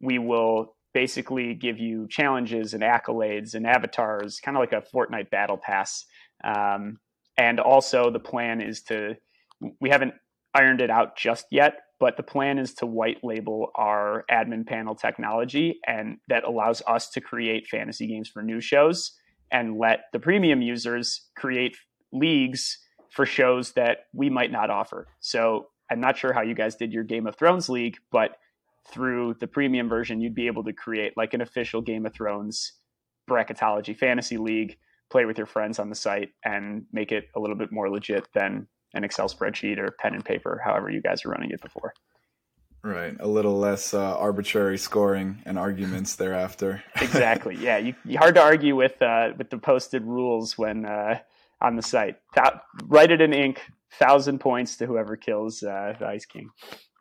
we 0.00 0.18
will 0.18 0.75
basically 0.96 1.52
give 1.52 1.78
you 1.78 2.08
challenges 2.08 2.72
and 2.72 2.82
accolades 2.82 3.52
and 3.52 3.66
avatars, 3.66 4.40
kind 4.42 4.56
of 4.56 4.62
like 4.62 4.72
a 4.72 4.82
Fortnite 4.96 5.28
battle 5.28 5.58
pass. 5.58 6.06
Um, 6.42 6.96
and 7.36 7.60
also 7.60 8.10
the 8.10 8.18
plan 8.18 8.62
is 8.62 8.80
to 8.84 9.16
we 9.78 9.90
haven't 9.90 10.14
ironed 10.54 10.80
it 10.80 10.88
out 10.88 11.14
just 11.14 11.44
yet, 11.50 11.74
but 12.00 12.16
the 12.16 12.22
plan 12.22 12.58
is 12.58 12.72
to 12.76 12.86
white 12.86 13.18
label 13.22 13.72
our 13.74 14.24
admin 14.30 14.66
panel 14.66 14.94
technology 14.94 15.78
and 15.86 16.16
that 16.28 16.44
allows 16.44 16.80
us 16.86 17.10
to 17.10 17.20
create 17.20 17.66
fantasy 17.66 18.06
games 18.06 18.30
for 18.30 18.42
new 18.42 18.62
shows 18.62 19.12
and 19.52 19.78
let 19.78 20.04
the 20.14 20.18
premium 20.18 20.62
users 20.62 21.28
create 21.36 21.76
leagues 22.10 22.78
for 23.10 23.26
shows 23.26 23.72
that 23.72 23.98
we 24.14 24.30
might 24.30 24.50
not 24.50 24.70
offer. 24.70 25.08
So 25.20 25.66
I'm 25.90 26.00
not 26.00 26.16
sure 26.16 26.32
how 26.32 26.40
you 26.40 26.54
guys 26.54 26.74
did 26.74 26.90
your 26.90 27.04
Game 27.04 27.26
of 27.26 27.36
Thrones 27.36 27.68
league, 27.68 27.96
but 28.10 28.30
through 28.90 29.34
the 29.40 29.46
premium 29.46 29.88
version, 29.88 30.20
you'd 30.20 30.34
be 30.34 30.46
able 30.46 30.64
to 30.64 30.72
create 30.72 31.16
like 31.16 31.34
an 31.34 31.40
official 31.40 31.80
Game 31.80 32.06
of 32.06 32.14
Thrones 32.14 32.72
bracketology 33.28 33.96
fantasy 33.96 34.36
league, 34.36 34.76
play 35.10 35.24
with 35.24 35.38
your 35.38 35.46
friends 35.46 35.78
on 35.78 35.88
the 35.88 35.94
site, 35.94 36.30
and 36.44 36.86
make 36.92 37.12
it 37.12 37.24
a 37.34 37.40
little 37.40 37.56
bit 37.56 37.72
more 37.72 37.90
legit 37.90 38.28
than 38.34 38.66
an 38.94 39.04
Excel 39.04 39.28
spreadsheet 39.28 39.78
or 39.78 39.90
pen 39.98 40.14
and 40.14 40.24
paper, 40.24 40.60
however 40.64 40.90
you 40.90 41.02
guys 41.02 41.24
are 41.24 41.30
running 41.30 41.50
it 41.50 41.60
before. 41.60 41.92
Right, 42.82 43.16
a 43.18 43.26
little 43.26 43.58
less 43.58 43.94
uh, 43.94 44.16
arbitrary 44.16 44.78
scoring 44.78 45.42
and 45.44 45.58
arguments 45.58 46.14
thereafter. 46.16 46.84
exactly. 47.00 47.56
Yeah, 47.56 47.78
you, 47.78 47.94
you, 48.04 48.18
hard 48.18 48.36
to 48.36 48.42
argue 48.42 48.76
with 48.76 49.00
uh, 49.02 49.30
with 49.36 49.50
the 49.50 49.58
posted 49.58 50.04
rules 50.04 50.56
when 50.56 50.84
uh, 50.84 51.18
on 51.60 51.76
the 51.76 51.82
site. 51.82 52.16
Th- 52.34 52.54
write 52.84 53.10
it 53.10 53.20
in 53.20 53.32
ink. 53.32 53.60
Thousand 53.98 54.40
points 54.40 54.76
to 54.76 54.86
whoever 54.86 55.16
kills 55.16 55.62
uh, 55.62 55.94
the 55.98 56.06
Ice 56.06 56.26
King. 56.26 56.50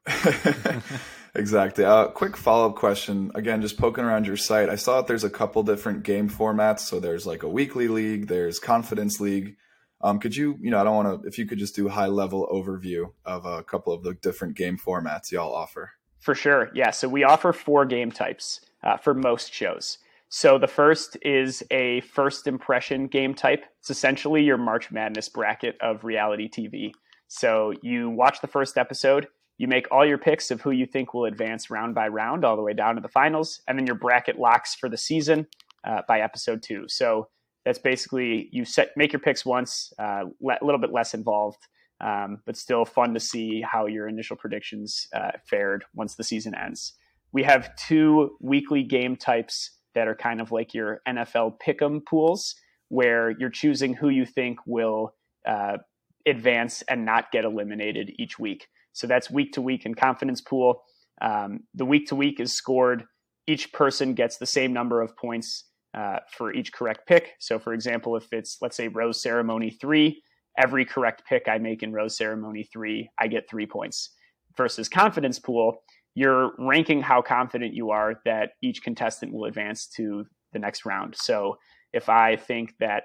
exactly. 1.36 1.86
Uh, 1.86 2.08
quick 2.08 2.38
follow 2.38 2.70
up 2.70 2.76
question. 2.76 3.32
Again, 3.36 3.62
just 3.62 3.78
poking 3.78 4.04
around 4.04 4.28
your 4.28 4.38
site, 4.38 4.70
I 4.70 4.76
saw 4.76 4.98
that 4.98 5.08
there's 5.08 5.24
a 5.24 5.30
couple 5.30 5.64
different 5.64 6.04
game 6.04 6.30
formats. 6.30 6.82
So 6.82 7.00
there's 7.00 7.26
like 7.26 7.44
a 7.44 7.50
weekly 7.50 7.88
league, 7.88 8.28
there's 8.28 8.60
confidence 8.60 9.20
league, 9.20 9.56
um, 10.02 10.20
could 10.20 10.36
you, 10.36 10.58
you 10.62 10.70
know, 10.70 10.80
I 10.80 10.84
don't 10.84 10.96
want 10.96 11.24
to, 11.24 11.28
if 11.28 11.40
you 11.40 11.46
could 11.46 11.58
just 11.58 11.76
do 11.76 11.88
a 11.88 11.92
high 11.92 12.08
level 12.08 12.48
overview 12.52 13.12
of 13.26 13.46
a 13.46 13.64
couple 13.64 13.92
of 13.92 14.04
the 14.04 14.14
different 14.14 14.56
game 14.56 14.78
formats 14.78 15.32
y'all 15.32 15.54
offer. 15.54 15.94
For 16.20 16.36
sure. 16.36 16.70
Yeah. 16.76 16.92
So 16.92 17.08
we 17.08 17.24
offer 17.24 17.54
four 17.54 17.86
game 17.86 18.12
types 18.12 18.62
uh, 18.84 18.98
for 18.98 19.14
most 19.14 19.54
shows. 19.54 19.98
So 20.30 20.58
the 20.58 20.68
first 20.68 21.18
is 21.22 21.64
a 21.72 22.02
first 22.02 22.46
impression 22.46 23.08
game 23.08 23.34
type. 23.34 23.64
It's 23.80 23.90
essentially 23.90 24.44
your 24.44 24.58
March 24.58 24.92
Madness 24.92 25.30
bracket 25.30 25.76
of 25.82 26.04
reality 26.04 26.50
TV. 26.50 26.92
So 27.28 27.74
you 27.82 28.10
watch 28.10 28.42
the 28.42 28.48
first 28.48 28.78
episode, 28.78 29.28
you 29.58 29.68
make 29.68 29.88
all 29.92 30.06
your 30.06 30.18
picks 30.18 30.52
of 30.52 30.62
who 30.62 30.72
you 30.72 30.86
think 30.86 31.14
will 31.14 31.26
advance 31.26 31.70
round 31.70 31.96
by 31.96 32.08
round 32.08 32.44
all 32.44 32.56
the 32.56 32.62
way 32.62 32.74
down 32.74 32.96
to 32.96 33.02
the 33.02 33.08
finals, 33.08 33.62
and 33.68 33.78
then 33.78 33.86
your 33.86 33.96
bracket 33.96 34.38
locks 34.38 34.76
for 34.76 34.90
the 34.90 34.98
season 34.98 35.48
uh, 35.86 36.02
by 36.08 36.20
episode 36.22 36.62
two. 36.62 36.86
So 36.88 37.30
that's 37.64 37.80
basically 37.80 38.50
you 38.52 38.66
set 38.66 38.90
make 38.96 39.14
your 39.14 39.20
picks 39.20 39.46
once, 39.46 39.94
uh, 39.98 40.26
a 40.26 40.66
little 40.66 40.80
bit 40.80 40.92
less 40.92 41.14
involved, 41.14 41.68
um, 42.02 42.42
but 42.46 42.58
still 42.58 42.86
fun 42.86 43.14
to 43.14 43.20
see 43.20 43.62
how 43.62 43.88
your 43.88 44.08
initial 44.08 44.36
predictions 44.36 45.08
uh, 45.14 45.32
fared 45.46 45.86
once 45.94 46.16
the 46.16 46.24
season 46.24 46.54
ends. 46.54 46.94
We 47.32 47.44
have 47.44 47.76
two 47.76 48.38
weekly 48.40 48.84
game 48.84 49.16
types 49.16 49.72
that 49.96 50.08
are 50.08 50.16
kind 50.16 50.42
of 50.42 50.52
like 50.52 50.74
your 50.74 51.02
NFL 51.08 51.58
pick'em 51.66 52.06
pools, 52.06 52.56
where 52.90 53.32
you're 53.32 53.50
choosing 53.50 53.94
who 53.94 54.10
you 54.10 54.26
think 54.26 54.60
will 54.66 55.16
uh, 55.48 55.78
advance 56.26 56.82
and 56.84 57.06
not 57.06 57.32
get 57.32 57.46
eliminated 57.46 58.12
each 58.20 58.38
week. 58.38 58.68
So 58.96 59.08
that's 59.08 59.30
week 59.30 59.52
to 59.54 59.62
week 59.62 59.86
in 59.86 59.94
confidence 59.94 60.42
pool. 60.42 60.82
Um, 61.22 61.60
the 61.74 61.86
week 61.86 62.08
to 62.08 62.16
week 62.16 62.40
is 62.40 62.54
scored. 62.54 63.04
Each 63.46 63.72
person 63.74 64.14
gets 64.14 64.38
the 64.38 64.46
same 64.46 64.74
number 64.74 65.02
of 65.02 65.16
points 65.18 65.66
uh, 65.94 66.20
for 66.36 66.54
each 66.54 66.74
correct 66.74 67.08
pick. 67.08 67.34
So, 67.40 67.60
for 67.60 67.74
example, 67.74 68.16
if 68.16 68.32
it's, 68.32 68.58
let's 68.62 68.78
say, 68.78 68.88
Rose 68.88 69.22
Ceremony 69.22 69.70
three, 69.70 70.24
every 70.58 70.86
correct 70.86 71.24
pick 71.28 71.48
I 71.48 71.58
make 71.58 71.84
in 71.84 71.94
Rose 71.94 72.18
Ceremony 72.18 72.64
three, 72.64 73.10
I 73.20 73.28
get 73.28 73.50
three 73.50 73.66
points. 73.66 74.12
Versus 74.58 74.88
Confidence 74.88 75.40
Pool, 75.40 75.84
you're 76.16 76.54
ranking 76.58 77.02
how 77.02 77.22
confident 77.22 77.74
you 77.74 77.92
are 77.92 78.16
that 78.24 78.52
each 78.62 78.82
contestant 78.82 79.34
will 79.34 79.46
advance 79.46 79.88
to 79.98 80.26
the 80.54 80.60
next 80.60 80.86
round. 80.86 81.16
So, 81.18 81.58
if 81.92 82.08
I 82.10 82.38
think 82.38 82.74
that 82.80 83.04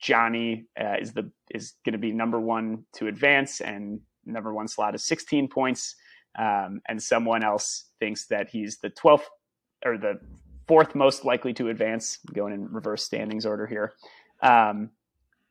Johnny 0.00 0.66
uh, 0.80 0.96
is 1.00 1.12
the 1.12 1.30
is 1.50 1.74
going 1.84 1.92
to 1.92 1.98
be 1.98 2.12
number 2.12 2.40
one 2.40 2.84
to 2.96 3.08
advance, 3.08 3.60
and 3.60 4.00
number 4.24 4.52
one 4.52 4.68
slot 4.68 4.94
is 4.94 5.04
16 5.04 5.48
points, 5.48 5.96
um, 6.38 6.80
and 6.88 7.02
someone 7.02 7.44
else 7.44 7.86
thinks 8.00 8.26
that 8.26 8.48
he's 8.50 8.78
the 8.78 8.90
12th 8.90 9.24
or 9.84 9.98
the 9.98 10.20
fourth 10.68 10.94
most 10.94 11.24
likely 11.24 11.52
to 11.54 11.68
advance, 11.68 12.18
going 12.32 12.52
in 12.52 12.72
reverse 12.72 13.04
standings 13.04 13.44
order 13.44 13.66
here. 13.66 13.92
Um, 14.42 14.90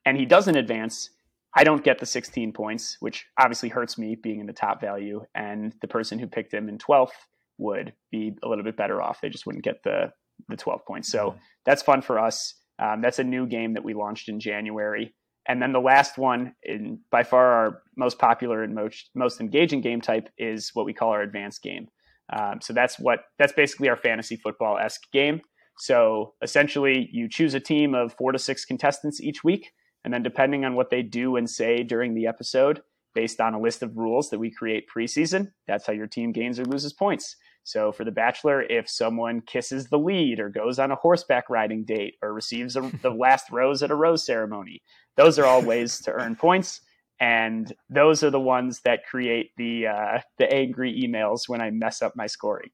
and 0.05 0.17
he 0.17 0.25
doesn't 0.25 0.55
advance, 0.55 1.11
I 1.55 1.63
don't 1.63 1.83
get 1.83 1.99
the 1.99 2.05
16 2.05 2.53
points, 2.53 2.97
which 2.99 3.27
obviously 3.37 3.69
hurts 3.69 3.97
me 3.97 4.15
being 4.15 4.39
in 4.39 4.47
the 4.47 4.53
top 4.53 4.81
value. 4.81 5.25
And 5.35 5.75
the 5.81 5.87
person 5.87 6.17
who 6.17 6.27
picked 6.27 6.53
him 6.53 6.69
in 6.69 6.77
12th 6.77 7.09
would 7.57 7.93
be 8.09 8.33
a 8.43 8.47
little 8.47 8.63
bit 8.63 8.77
better 8.77 9.01
off. 9.01 9.21
They 9.21 9.29
just 9.29 9.45
wouldn't 9.45 9.63
get 9.63 9.83
the, 9.83 10.11
the 10.49 10.57
12 10.57 10.85
points. 10.85 11.11
So 11.11 11.31
mm-hmm. 11.31 11.39
that's 11.65 11.83
fun 11.83 12.01
for 12.01 12.19
us. 12.19 12.55
Um, 12.79 13.01
that's 13.01 13.19
a 13.19 13.23
new 13.23 13.45
game 13.45 13.73
that 13.73 13.83
we 13.83 13.93
launched 13.93 14.29
in 14.29 14.39
January. 14.39 15.13
And 15.51 15.61
then 15.61 15.73
the 15.73 15.81
last 15.81 16.17
one, 16.17 16.55
in 16.63 16.99
by 17.11 17.23
far 17.23 17.45
our 17.45 17.81
most 17.97 18.17
popular 18.17 18.63
and 18.63 18.73
most, 18.73 19.09
most 19.13 19.41
engaging 19.41 19.81
game 19.81 19.99
type, 19.99 20.29
is 20.37 20.71
what 20.73 20.85
we 20.85 20.93
call 20.93 21.09
our 21.09 21.21
advanced 21.21 21.61
game. 21.61 21.89
Um, 22.31 22.61
so 22.61 22.71
that's 22.71 22.97
what 22.97 23.25
that's 23.37 23.51
basically 23.51 23.89
our 23.89 23.97
fantasy 23.97 24.37
football 24.37 24.77
esque 24.77 25.11
game. 25.11 25.41
So 25.77 26.35
essentially, 26.41 27.09
you 27.11 27.27
choose 27.27 27.53
a 27.53 27.59
team 27.59 27.93
of 27.93 28.13
four 28.13 28.31
to 28.31 28.39
six 28.39 28.63
contestants 28.63 29.19
each 29.19 29.43
week. 29.43 29.73
And 30.05 30.13
then, 30.13 30.23
depending 30.23 30.63
on 30.63 30.75
what 30.75 30.89
they 30.89 31.01
do 31.01 31.35
and 31.35 31.49
say 31.49 31.83
during 31.83 32.13
the 32.13 32.27
episode, 32.27 32.81
based 33.13 33.41
on 33.41 33.53
a 33.53 33.59
list 33.59 33.83
of 33.83 33.97
rules 33.97 34.29
that 34.29 34.39
we 34.39 34.51
create 34.51 34.87
preseason, 34.87 35.51
that's 35.67 35.85
how 35.85 35.91
your 35.91 36.07
team 36.07 36.31
gains 36.31 36.59
or 36.59 36.65
loses 36.65 36.93
points. 36.93 37.35
So 37.63 37.91
for 37.91 38.03
The 38.03 38.11
Bachelor, 38.11 38.63
if 38.63 38.89
someone 38.89 39.41
kisses 39.41 39.87
the 39.87 39.99
lead 39.99 40.39
or 40.39 40.49
goes 40.49 40.79
on 40.79 40.91
a 40.91 40.95
horseback 40.95 41.49
riding 41.49 41.83
date 41.85 42.15
or 42.21 42.33
receives 42.33 42.75
a, 42.75 42.81
the 43.01 43.09
last 43.19 43.51
rose 43.51 43.83
at 43.83 43.91
a 43.91 43.95
rose 43.95 44.25
ceremony, 44.25 44.81
those 45.17 45.39
are 45.39 45.45
all 45.45 45.61
ways 45.61 45.99
to 46.01 46.11
earn 46.11 46.35
points. 46.35 46.81
And 47.19 47.71
those 47.87 48.23
are 48.23 48.31
the 48.31 48.39
ones 48.39 48.81
that 48.83 49.05
create 49.05 49.51
the 49.55 49.85
uh, 49.87 50.21
the 50.39 50.51
angry 50.51 50.99
emails 50.99 51.41
when 51.47 51.61
I 51.61 51.69
mess 51.69 52.01
up 52.01 52.13
my 52.15 52.25
scoring. 52.25 52.69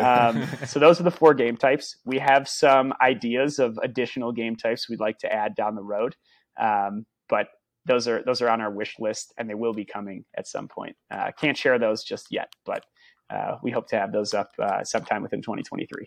Um, 0.00 0.46
so 0.66 0.78
those 0.78 0.98
are 1.00 1.02
the 1.02 1.10
four 1.10 1.34
game 1.34 1.58
types. 1.58 1.96
We 2.06 2.18
have 2.18 2.48
some 2.48 2.94
ideas 3.02 3.58
of 3.58 3.78
additional 3.82 4.32
game 4.32 4.56
types 4.56 4.88
we'd 4.88 5.00
like 5.00 5.18
to 5.18 5.30
add 5.30 5.54
down 5.54 5.74
the 5.74 5.82
road, 5.82 6.16
um, 6.58 7.04
but 7.28 7.48
those 7.84 8.08
are 8.08 8.22
those 8.24 8.40
are 8.40 8.48
on 8.48 8.62
our 8.62 8.70
wish 8.70 8.94
list 8.98 9.34
and 9.36 9.50
they 9.50 9.54
will 9.54 9.74
be 9.74 9.84
coming 9.84 10.24
at 10.36 10.46
some 10.46 10.68
point. 10.68 10.96
Uh, 11.10 11.30
can't 11.38 11.56
share 11.56 11.78
those 11.78 12.02
just 12.02 12.28
yet, 12.30 12.50
but 12.64 12.84
uh, 13.28 13.56
we 13.62 13.70
hope 13.70 13.86
to 13.88 13.98
have 13.98 14.12
those 14.12 14.32
up 14.32 14.50
uh, 14.58 14.82
sometime 14.84 15.22
within 15.22 15.42
2023. 15.42 16.06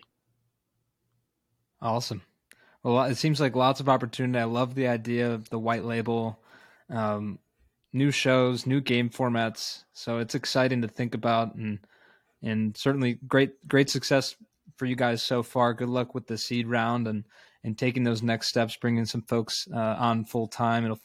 Awesome. 1.80 2.22
Well, 2.84 3.02
it 3.04 3.16
seems 3.16 3.40
like 3.40 3.56
lots 3.56 3.80
of 3.80 3.88
opportunity. 3.88 4.38
I 4.38 4.44
love 4.44 4.74
the 4.74 4.88
idea 4.88 5.32
of 5.32 5.48
the 5.48 5.58
white 5.58 5.84
label, 5.84 6.38
um, 6.90 7.38
new 7.94 8.10
shows, 8.10 8.66
new 8.66 8.82
game 8.82 9.08
formats. 9.08 9.84
So 9.94 10.18
it's 10.18 10.34
exciting 10.34 10.82
to 10.82 10.88
think 10.88 11.14
about, 11.14 11.54
and 11.54 11.78
and 12.42 12.76
certainly 12.76 13.18
great 13.26 13.66
great 13.66 13.88
success 13.88 14.36
for 14.76 14.84
you 14.84 14.96
guys 14.96 15.22
so 15.22 15.42
far. 15.42 15.72
Good 15.72 15.88
luck 15.88 16.14
with 16.14 16.26
the 16.26 16.36
seed 16.36 16.66
round 16.66 17.08
and 17.08 17.24
and 17.64 17.78
taking 17.78 18.04
those 18.04 18.22
next 18.22 18.48
steps, 18.48 18.76
bringing 18.76 19.06
some 19.06 19.22
folks 19.22 19.66
uh, 19.74 19.96
on 19.98 20.26
full 20.26 20.46
time. 20.46 20.84
It'll 20.84 21.00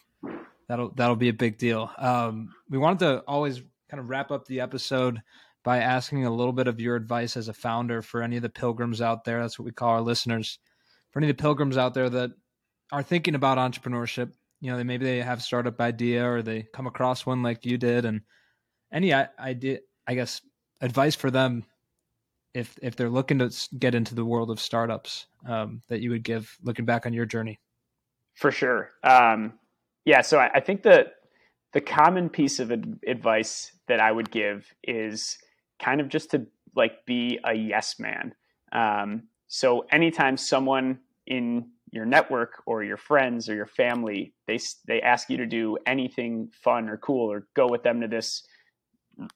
that'll 0.67 0.89
that'll 0.89 1.15
be 1.15 1.29
a 1.29 1.33
big 1.33 1.57
deal. 1.57 1.89
Um, 1.97 2.53
we 2.69 2.77
wanted 2.77 2.99
to 2.99 3.23
always 3.25 3.63
kind 3.89 4.01
of 4.01 4.09
wrap 4.09 4.31
up 4.31 4.45
the 4.47 4.59
episode 4.59 5.21
by 5.63 5.77
asking 5.77 6.25
a 6.25 6.33
little 6.33 6.53
bit 6.53 6.67
of 6.67 6.81
your 6.81 6.97
advice 6.97 7.37
as 7.37 7.47
a 7.47 7.53
founder 7.53 8.01
for 8.01 8.21
any 8.21 8.35
of 8.35 8.41
the 8.41 8.49
pilgrims 8.49 9.01
out 9.01 9.23
there. 9.23 9.41
That's 9.41 9.57
what 9.57 9.65
we 9.65 9.71
call 9.71 9.91
our 9.91 10.01
listeners. 10.01 10.59
For 11.11 11.19
any 11.19 11.29
of 11.29 11.37
the 11.37 11.41
pilgrims 11.41 11.77
out 11.77 11.93
there 11.93 12.09
that 12.09 12.31
are 12.91 13.03
thinking 13.03 13.35
about 13.35 13.57
entrepreneurship, 13.57 14.31
you 14.61 14.71
know, 14.71 14.77
they, 14.77 14.83
maybe 14.83 15.05
they 15.05 15.21
have 15.21 15.39
a 15.39 15.41
startup 15.41 15.79
idea 15.79 16.29
or 16.29 16.41
they 16.41 16.63
come 16.73 16.87
across 16.87 17.25
one 17.25 17.43
like 17.43 17.65
you 17.65 17.77
did, 17.77 18.05
and 18.05 18.21
any 18.91 19.13
idea, 19.13 19.79
I 20.07 20.15
guess, 20.15 20.41
advice 20.81 21.15
for 21.15 21.31
them 21.31 21.65
if 22.53 22.77
if 22.81 22.95
they're 22.95 23.09
looking 23.09 23.39
to 23.39 23.51
get 23.77 23.95
into 23.95 24.15
the 24.15 24.25
world 24.25 24.49
of 24.49 24.59
startups 24.59 25.27
um, 25.47 25.81
that 25.87 26.01
you 26.01 26.09
would 26.11 26.23
give 26.23 26.57
looking 26.63 26.85
back 26.85 27.05
on 27.05 27.13
your 27.13 27.25
journey. 27.25 27.59
For 28.35 28.51
sure, 28.51 28.91
um, 29.03 29.53
yeah. 30.05 30.21
So 30.21 30.39
I, 30.39 30.49
I 30.55 30.59
think 30.59 30.83
that 30.83 31.13
the 31.73 31.81
common 31.81 32.29
piece 32.29 32.59
of 32.59 32.71
advice 32.71 33.71
that 33.87 33.99
I 33.99 34.11
would 34.11 34.31
give 34.31 34.73
is 34.83 35.37
kind 35.79 36.01
of 36.01 36.09
just 36.09 36.31
to 36.31 36.47
like 36.75 37.05
be 37.05 37.39
a 37.43 37.53
yes 37.53 37.99
man. 37.99 38.33
Um, 38.71 39.23
so 39.49 39.85
anytime 39.91 40.37
someone 40.37 40.99
in 41.27 41.69
your 41.91 42.05
network 42.05 42.63
or 42.65 42.83
your 42.83 42.95
friends 42.95 43.49
or 43.49 43.55
your 43.55 43.65
family 43.65 44.33
they 44.47 44.57
they 44.87 45.01
ask 45.01 45.29
you 45.29 45.35
to 45.35 45.45
do 45.45 45.77
anything 45.85 46.49
fun 46.53 46.87
or 46.87 46.95
cool 46.97 47.29
or 47.29 47.47
go 47.55 47.67
with 47.67 47.83
them 47.83 47.99
to 47.99 48.07
this 48.07 48.43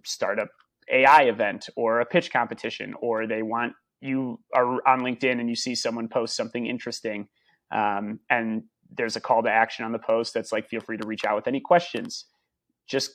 startup 0.06 0.48
AI 0.90 1.24
event 1.24 1.70
or 1.76 2.00
a 2.00 2.06
pitch 2.06 2.32
competition 2.32 2.94
or 3.02 3.28
they 3.28 3.42
want 3.42 3.74
you 4.00 4.40
are 4.54 4.88
on 4.88 5.02
LinkedIn 5.02 5.40
and 5.40 5.50
you 5.50 5.56
see 5.56 5.76
someone 5.76 6.08
post 6.08 6.36
something 6.36 6.66
interesting 6.66 7.28
um, 7.72 8.20
and 8.30 8.64
there's 8.96 9.16
a 9.16 9.22
call 9.22 9.44
to 9.44 9.50
action 9.50 9.86
on 9.86 9.92
the 9.92 10.00
post 10.00 10.34
that's 10.34 10.52
like 10.52 10.70
feel 10.70 10.82
free 10.82 10.98
to 10.98 11.08
reach 11.08 11.26
out 11.26 11.36
with 11.36 11.48
any 11.48 11.60
questions. 11.60 12.26
Just 12.88 13.12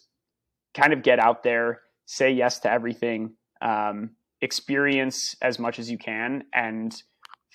kind 0.75 0.93
of 0.93 1.03
get 1.03 1.19
out 1.19 1.43
there 1.43 1.81
say 2.07 2.33
yes 2.33 2.59
to 2.61 2.71
everything 2.71 3.35
um, 3.61 4.11
experience 4.41 5.35
as 5.43 5.59
much 5.59 5.79
as 5.79 5.91
you 5.91 5.99
can 5.99 6.45
and 6.55 7.03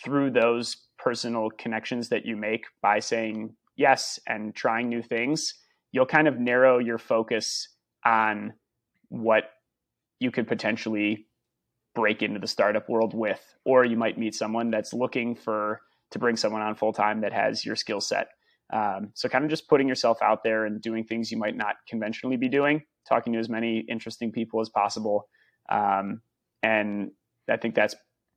through 0.04 0.32
those 0.32 0.78
personal 0.98 1.50
connections 1.58 2.10
that 2.10 2.26
you 2.26 2.36
make 2.36 2.66
by 2.82 3.00
saying 3.00 3.54
yes 3.76 4.20
and 4.28 4.56
trying 4.56 4.90
new 4.90 5.02
things 5.02 5.56
you'll 5.92 6.06
kind 6.06 6.28
of 6.28 6.40
narrow 6.40 6.80
your 6.80 6.98
focus 6.98 7.70
on 8.06 8.54
what 9.10 9.46
you 10.20 10.32
could 10.32 10.48
potentially 10.48 11.28
break 11.96 12.22
into 12.22 12.40
the 12.40 12.48
startup 12.48 12.90
world 12.90 13.14
with 13.14 13.56
or 13.66 13.86
you 13.86 13.96
might 13.96 14.18
meet 14.18 14.34
someone 14.34 14.72
that's 14.72 14.94
looking 14.94 15.36
for 15.36 15.82
to 16.12 16.20
bring 16.20 16.36
someone 16.36 16.62
on 16.62 16.76
full 16.76 16.94
time 16.94 17.22
that 17.22 17.34
has 17.34 17.66
your 17.66 17.76
skill 17.76 18.02
set 18.02 18.28
um, 18.74 19.10
so 19.14 19.30
kind 19.30 19.44
of 19.44 19.50
just 19.50 19.70
putting 19.70 19.88
yourself 19.88 20.18
out 20.22 20.44
there 20.44 20.66
and 20.66 20.82
doing 20.82 21.04
things 21.04 21.32
you 21.32 21.38
might 21.38 21.56
not 21.56 21.76
conventionally 21.88 22.38
be 22.38 22.50
doing 22.50 22.82
talking 23.08 23.34
to 23.34 23.40
as 23.40 23.50
many 23.50 23.86
interesting 23.90 24.32
people 24.32 24.62
as 24.62 24.70
possible. 24.70 25.28
Um, 25.70 26.22
and 26.64 27.12
I 27.50 27.58
think 27.58 27.76
that's 27.76 27.96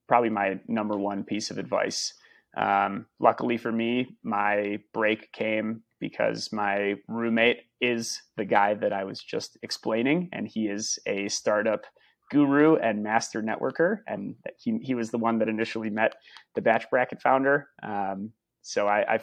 probably 0.08 0.30
my 0.30 0.60
number 0.68 0.98
one 0.98 1.24
piece 1.24 1.50
of 1.50 1.58
advice. 1.58 2.12
Um, 2.56 3.06
luckily 3.20 3.56
for 3.56 3.70
me, 3.70 4.16
my 4.22 4.78
break 4.92 5.32
came 5.32 5.82
because 6.00 6.52
my 6.52 6.94
roommate 7.08 7.62
is 7.80 8.22
the 8.36 8.44
guy 8.44 8.74
that 8.74 8.92
I 8.92 9.04
was 9.04 9.22
just 9.22 9.56
explaining, 9.62 10.28
and 10.32 10.46
he 10.46 10.66
is 10.66 10.98
a 11.06 11.28
startup 11.28 11.84
guru 12.30 12.76
and 12.76 13.02
master 13.02 13.42
networker. 13.42 13.98
And 14.06 14.34
he, 14.58 14.78
he 14.82 14.94
was 14.94 15.10
the 15.10 15.18
one 15.18 15.38
that 15.38 15.48
initially 15.48 15.90
met 15.90 16.14
the 16.54 16.62
Bach 16.62 16.90
Bracket 16.90 17.22
founder. 17.22 17.68
Um, 17.82 18.32
so 18.62 18.88
I, 18.88 19.04
I'm 19.14 19.20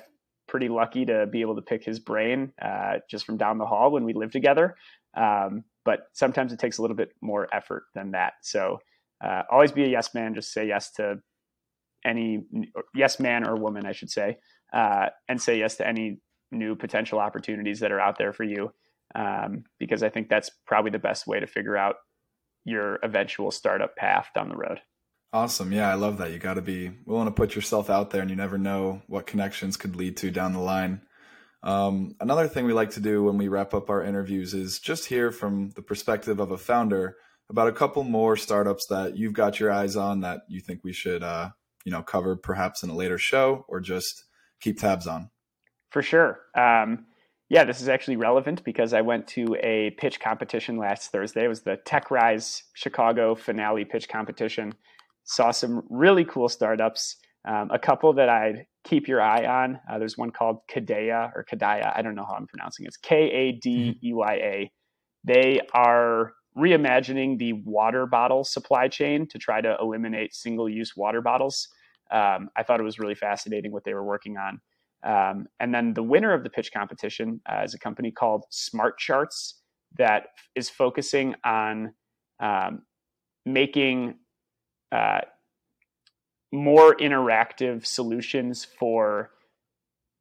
pretty 0.47 0.69
lucky 0.69 1.05
to 1.05 1.27
be 1.27 1.41
able 1.41 1.55
to 1.55 1.61
pick 1.61 1.83
his 1.83 1.99
brain 1.99 2.53
uh, 2.61 2.99
just 3.09 3.25
from 3.25 3.37
down 3.37 3.57
the 3.57 3.65
hall 3.65 3.91
when 3.91 4.03
we 4.03 4.13
live 4.13 4.31
together. 4.31 4.75
Um, 5.15 5.63
but 5.85 6.07
sometimes 6.13 6.53
it 6.53 6.59
takes 6.59 6.77
a 6.77 6.81
little 6.81 6.97
bit 6.97 7.11
more 7.21 7.47
effort 7.53 7.83
than 7.93 8.11
that. 8.11 8.33
So 8.41 8.79
uh, 9.21 9.43
always 9.51 9.71
be 9.71 9.83
a 9.83 9.87
yes 9.87 10.13
man. 10.13 10.35
Just 10.35 10.53
say 10.53 10.67
yes 10.67 10.91
to 10.93 11.19
any 12.05 12.43
yes 12.93 13.19
man 13.19 13.47
or 13.47 13.55
woman, 13.55 13.85
I 13.85 13.91
should 13.91 14.09
say, 14.09 14.37
uh, 14.73 15.07
and 15.27 15.41
say 15.41 15.59
yes 15.59 15.75
to 15.77 15.87
any 15.87 16.19
new 16.51 16.75
potential 16.75 17.19
opportunities 17.19 17.79
that 17.79 17.91
are 17.91 17.99
out 17.99 18.17
there 18.17 18.33
for 18.33 18.43
you. 18.43 18.71
Um, 19.15 19.65
because 19.79 20.01
I 20.01 20.09
think 20.09 20.29
that's 20.29 20.49
probably 20.65 20.91
the 20.91 20.99
best 20.99 21.27
way 21.27 21.39
to 21.39 21.47
figure 21.47 21.77
out 21.77 21.95
your 22.65 22.99
eventual 23.03 23.51
startup 23.51 23.95
path 23.95 24.29
down 24.33 24.49
the 24.49 24.55
road. 24.55 24.79
Awesome. 25.31 25.71
Yeah, 25.71 25.89
I 25.89 25.95
love 25.95 26.19
that. 26.19 26.31
You 26.31 26.37
got 26.37 26.55
to 26.55 26.61
be 26.61 26.91
willing 27.05 27.25
to 27.25 27.31
put 27.31 27.55
yourself 27.55 27.89
out 27.89 28.11
there 28.11 28.21
and 28.21 28.29
you 28.29 28.35
never 28.35 28.57
know 28.57 29.01
what 29.07 29.25
connections 29.25 29.77
could 29.77 29.95
lead 29.95 30.17
to 30.17 30.31
down 30.31 30.53
the 30.53 30.59
line. 30.59 31.01
Um, 31.63 32.15
another 32.19 32.47
thing 32.47 32.65
we 32.65 32.73
like 32.73 32.91
to 32.91 32.99
do 32.99 33.23
when 33.23 33.37
we 33.37 33.47
wrap 33.47 33.73
up 33.73 33.89
our 33.89 34.03
interviews 34.03 34.53
is 34.53 34.79
just 34.79 35.05
hear 35.05 35.31
from 35.31 35.71
the 35.71 35.81
perspective 35.81 36.39
of 36.39 36.51
a 36.51 36.57
founder 36.57 37.17
about 37.49 37.67
a 37.67 37.73
couple 37.73 38.03
more 38.03 38.35
startups 38.35 38.87
that 38.89 39.17
you've 39.17 39.33
got 39.33 39.59
your 39.59 39.71
eyes 39.71 39.95
on 39.95 40.21
that 40.21 40.41
you 40.47 40.59
think 40.59 40.83
we 40.83 40.93
should, 40.93 41.23
uh, 41.23 41.49
you 41.85 41.91
know, 41.91 42.01
cover 42.01 42.35
perhaps 42.35 42.83
in 42.83 42.89
a 42.89 42.95
later 42.95 43.17
show 43.17 43.65
or 43.67 43.79
just 43.79 44.25
keep 44.61 44.79
tabs 44.79 45.07
on. 45.07 45.29
For 45.91 46.01
sure. 46.01 46.39
Um, 46.55 47.05
yeah, 47.49 47.65
this 47.65 47.81
is 47.81 47.89
actually 47.89 48.15
relevant 48.15 48.63
because 48.63 48.93
I 48.93 49.01
went 49.01 49.27
to 49.29 49.55
a 49.61 49.91
pitch 49.99 50.19
competition 50.19 50.77
last 50.77 51.11
Thursday. 51.11 51.45
It 51.45 51.49
was 51.49 51.61
the 51.61 51.77
TechRise 51.85 52.63
Chicago 52.73 53.35
finale 53.35 53.85
pitch 53.85 54.09
competition. 54.09 54.73
Saw 55.23 55.51
some 55.51 55.83
really 55.89 56.25
cool 56.25 56.49
startups. 56.49 57.17
Um, 57.45 57.69
a 57.71 57.77
couple 57.77 58.13
that 58.13 58.29
I'd 58.29 58.65
keep 58.85 59.07
your 59.07 59.21
eye 59.21 59.45
on. 59.45 59.79
Uh, 59.89 59.99
there's 59.99 60.17
one 60.17 60.31
called 60.31 60.59
Kadeya 60.71 61.31
or 61.35 61.45
Kadaya. 61.49 61.91
I 61.95 62.01
don't 62.01 62.15
know 62.15 62.25
how 62.25 62.35
I'm 62.35 62.47
pronouncing 62.47 62.85
it. 62.85 62.87
It's 62.87 62.97
K 62.97 63.15
A 63.15 63.51
D 63.51 63.99
E 64.01 64.13
Y 64.13 64.33
A. 64.33 64.71
They 65.25 65.59
are 65.73 66.33
reimagining 66.57 67.37
the 67.37 67.53
water 67.53 68.05
bottle 68.05 68.43
supply 68.43 68.87
chain 68.87 69.27
to 69.27 69.37
try 69.37 69.61
to 69.61 69.75
eliminate 69.79 70.35
single 70.35 70.69
use 70.69 70.95
water 70.95 71.21
bottles. 71.21 71.69
Um, 72.11 72.49
I 72.55 72.63
thought 72.63 72.79
it 72.79 72.83
was 72.83 72.99
really 72.99 73.15
fascinating 73.15 73.71
what 73.71 73.83
they 73.83 73.93
were 73.93 74.03
working 74.03 74.37
on. 74.37 74.61
Um, 75.03 75.47
and 75.59 75.73
then 75.73 75.93
the 75.93 76.03
winner 76.03 76.33
of 76.33 76.43
the 76.43 76.49
pitch 76.49 76.71
competition 76.71 77.41
uh, 77.51 77.61
is 77.63 77.73
a 77.73 77.79
company 77.79 78.11
called 78.11 78.45
Smart 78.49 78.97
Charts 78.97 79.59
that 79.97 80.27
is 80.55 80.69
focusing 80.69 81.35
on 81.43 81.93
um, 82.39 82.83
making 83.45 84.15
uh, 84.91 85.21
more 86.51 86.95
interactive 86.95 87.85
solutions 87.85 88.63
for 88.63 89.31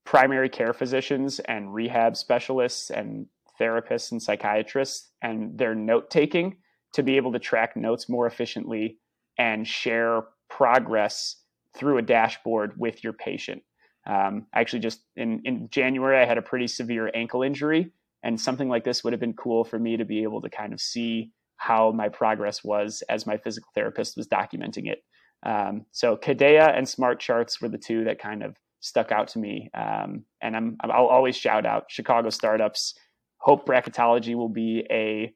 primary 0.04 0.48
care 0.48 0.72
physicians 0.72 1.38
and 1.40 1.72
rehab 1.72 2.16
specialists 2.16 2.90
and 2.90 3.26
therapists 3.62 4.10
and 4.10 4.22
psychiatrists 4.22 5.10
and 5.22 5.56
their 5.56 5.74
note 5.74 6.10
taking 6.10 6.56
to 6.94 7.02
be 7.02 7.16
able 7.16 7.32
to 7.32 7.38
track 7.38 7.76
notes 7.76 8.08
more 8.08 8.26
efficiently 8.26 8.98
and 9.38 9.66
share 9.66 10.22
progress 10.50 11.36
through 11.76 11.98
a 11.98 12.02
dashboard 12.02 12.72
with 12.76 13.02
your 13.04 13.12
patient. 13.12 13.62
Um, 14.06 14.46
actually, 14.54 14.80
just 14.80 15.00
in, 15.16 15.40
in 15.44 15.68
January, 15.70 16.20
I 16.20 16.26
had 16.26 16.38
a 16.38 16.42
pretty 16.42 16.66
severe 16.66 17.10
ankle 17.14 17.42
injury, 17.42 17.92
and 18.22 18.40
something 18.40 18.68
like 18.68 18.84
this 18.84 19.02
would 19.02 19.12
have 19.12 19.20
been 19.20 19.32
cool 19.34 19.64
for 19.64 19.78
me 19.78 19.96
to 19.96 20.04
be 20.04 20.22
able 20.22 20.40
to 20.42 20.50
kind 20.50 20.72
of 20.72 20.80
see 20.80 21.32
how 21.56 21.92
my 21.92 22.08
progress 22.08 22.64
was 22.64 23.02
as 23.08 23.26
my 23.26 23.36
physical 23.36 23.70
therapist 23.74 24.16
was 24.16 24.26
documenting 24.26 24.90
it. 24.90 25.04
Um, 25.44 25.86
so 25.92 26.16
Kadeya 26.16 26.76
and 26.76 26.88
Smart 26.88 27.20
Charts 27.20 27.60
were 27.60 27.68
the 27.68 27.78
two 27.78 28.04
that 28.04 28.20
kind 28.20 28.42
of 28.42 28.56
stuck 28.80 29.12
out 29.12 29.28
to 29.28 29.38
me. 29.38 29.70
Um, 29.72 30.24
and 30.40 30.56
I'm 30.56 30.76
I'll 30.82 31.06
always 31.06 31.36
shout 31.36 31.64
out 31.64 31.84
Chicago 31.88 32.30
startups. 32.30 32.94
Hope 33.42 33.66
bracketology 33.66 34.34
will 34.36 34.48
be 34.48 34.86
a 34.90 35.34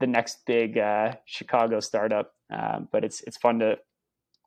the 0.00 0.06
next 0.08 0.44
big 0.44 0.76
uh, 0.76 1.14
Chicago 1.24 1.78
startup. 1.80 2.32
Um, 2.50 2.88
but 2.90 3.04
it's 3.04 3.20
it's 3.22 3.36
fun 3.36 3.60
to 3.60 3.78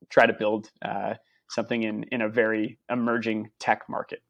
try 0.10 0.26
to 0.26 0.34
build 0.34 0.70
uh, 0.82 1.14
something 1.50 1.84
in 1.84 2.04
in 2.12 2.22
a 2.22 2.30
very 2.30 2.80
emerging 2.90 3.50
tech 3.60 3.84
market. 3.90 4.22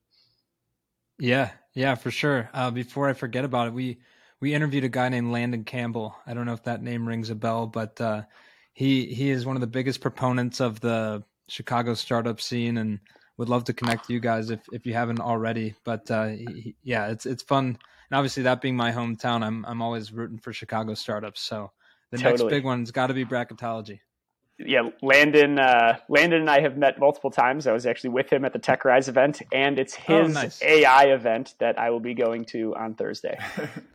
Yeah, 1.19 1.51
yeah, 1.73 1.95
for 1.95 2.11
sure. 2.11 2.49
Uh, 2.53 2.69
before 2.71 3.09
I 3.09 3.13
forget 3.13 3.43
about 3.43 3.67
it, 3.67 3.73
we 3.73 3.97
we 4.39 4.53
interviewed 4.53 4.83
a 4.83 4.89
guy 4.89 5.09
named 5.09 5.31
Landon 5.31 5.63
Campbell. 5.63 6.15
I 6.27 6.33
don't 6.33 6.45
know 6.45 6.53
if 6.53 6.63
that 6.63 6.83
name 6.83 7.07
rings 7.07 7.31
a 7.31 7.35
bell, 7.35 7.65
but 7.65 7.99
uh, 7.99 8.23
he 8.73 9.05
he 9.07 9.31
is 9.31 9.45
one 9.45 9.55
of 9.55 9.61
the 9.61 9.67
biggest 9.67 10.01
proponents 10.01 10.59
of 10.59 10.79
the 10.79 11.23
Chicago 11.47 11.95
startup 11.95 12.39
scene, 12.39 12.77
and 12.77 12.99
would 13.37 13.49
love 13.49 13.63
to 13.65 13.73
connect 13.73 14.09
you 14.09 14.19
guys 14.19 14.51
if 14.51 14.61
if 14.71 14.85
you 14.85 14.93
haven't 14.93 15.19
already. 15.19 15.73
But 15.83 16.09
uh, 16.11 16.27
he, 16.27 16.75
yeah, 16.83 17.07
it's 17.07 17.25
it's 17.25 17.43
fun, 17.43 17.79
and 18.09 18.17
obviously 18.17 18.43
that 18.43 18.61
being 18.61 18.75
my 18.75 18.91
hometown, 18.91 19.43
I'm 19.43 19.65
I'm 19.65 19.81
always 19.81 20.11
rooting 20.11 20.37
for 20.37 20.53
Chicago 20.53 20.93
startups. 20.93 21.41
So 21.41 21.71
the 22.11 22.17
totally. 22.17 22.43
next 22.43 22.49
big 22.49 22.63
one's 22.63 22.91
got 22.91 23.07
to 23.07 23.13
be 23.13 23.25
bracketology 23.25 23.99
yeah, 24.59 24.89
Landon, 25.01 25.59
uh, 25.59 25.97
Landon 26.09 26.41
and 26.41 26.49
I 26.49 26.61
have 26.61 26.77
met 26.77 26.99
multiple 26.99 27.29
times. 27.29 27.67
I 27.67 27.73
was 27.73 27.85
actually 27.85 28.11
with 28.11 28.31
him 28.31 28.43
at 28.43 28.53
the 28.53 28.59
Tech 28.59 28.85
Rise 28.85 29.07
event, 29.07 29.41
and 29.51 29.77
it's 29.77 29.97
oh, 30.07 30.23
his 30.23 30.35
oh, 30.35 30.41
nice. 30.41 30.61
AI 30.63 31.05
event 31.05 31.55
that 31.59 31.77
I 31.77 31.91
will 31.91 31.99
be 31.99 32.15
going 32.15 32.45
to 32.45 32.75
on 32.75 32.95
Thursday. 32.95 33.37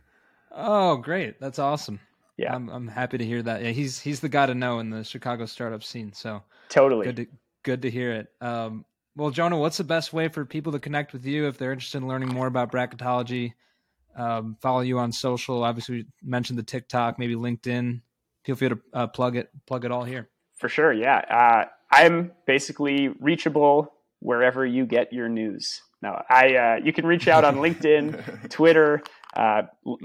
oh, 0.51 0.97
great! 0.97 1.39
That's 1.39 1.59
awesome. 1.59 1.99
Yeah, 2.37 2.55
I'm, 2.55 2.69
I'm 2.69 2.87
happy 2.87 3.17
to 3.17 3.25
hear 3.25 3.41
that. 3.41 3.61
Yeah, 3.61 3.71
he's 3.71 3.99
he's 3.99 4.21
the 4.21 4.29
guy 4.29 4.45
to 4.45 4.55
know 4.55 4.79
in 4.79 4.89
the 4.89 5.03
Chicago 5.03 5.45
startup 5.45 5.83
scene. 5.83 6.13
So 6.13 6.41
totally 6.69 7.07
good 7.07 7.15
to 7.17 7.27
good 7.63 7.81
to 7.81 7.91
hear 7.91 8.13
it. 8.13 8.31
Um, 8.39 8.85
well, 9.15 9.31
Jonah, 9.31 9.57
what's 9.57 9.77
the 9.77 9.83
best 9.83 10.13
way 10.13 10.29
for 10.29 10.45
people 10.45 10.71
to 10.71 10.79
connect 10.79 11.13
with 11.13 11.25
you 11.25 11.47
if 11.47 11.57
they're 11.57 11.73
interested 11.73 11.97
in 11.97 12.07
learning 12.07 12.29
more 12.29 12.47
about 12.47 12.71
bracketology? 12.71 13.53
Um, 14.15 14.57
follow 14.61 14.81
you 14.81 14.99
on 14.99 15.11
social. 15.11 15.63
Obviously, 15.63 15.95
we 15.95 16.05
mentioned 16.21 16.59
the 16.59 16.63
TikTok, 16.63 17.17
maybe 17.19 17.35
LinkedIn. 17.35 18.01
Feel 18.43 18.55
free 18.55 18.69
to 18.69 18.79
uh, 18.93 19.07
plug 19.07 19.35
it 19.35 19.49
plug 19.65 19.85
it 19.85 19.91
all 19.91 20.03
here. 20.03 20.29
For 20.55 20.69
sure, 20.69 20.93
yeah. 20.93 21.17
Uh, 21.29 21.65
I'm 21.91 22.31
basically 22.45 23.09
reachable 23.19 23.93
wherever 24.19 24.65
you 24.65 24.85
get 24.85 25.13
your 25.13 25.29
news. 25.29 25.81
No, 26.01 26.21
I 26.29 26.55
uh, 26.55 26.75
you 26.83 26.91
can 26.91 27.05
reach 27.05 27.27
out 27.27 27.45
on 27.45 27.55
LinkedIn, 27.55 28.49
Twitter, 28.49 29.01
uh, 29.35 29.63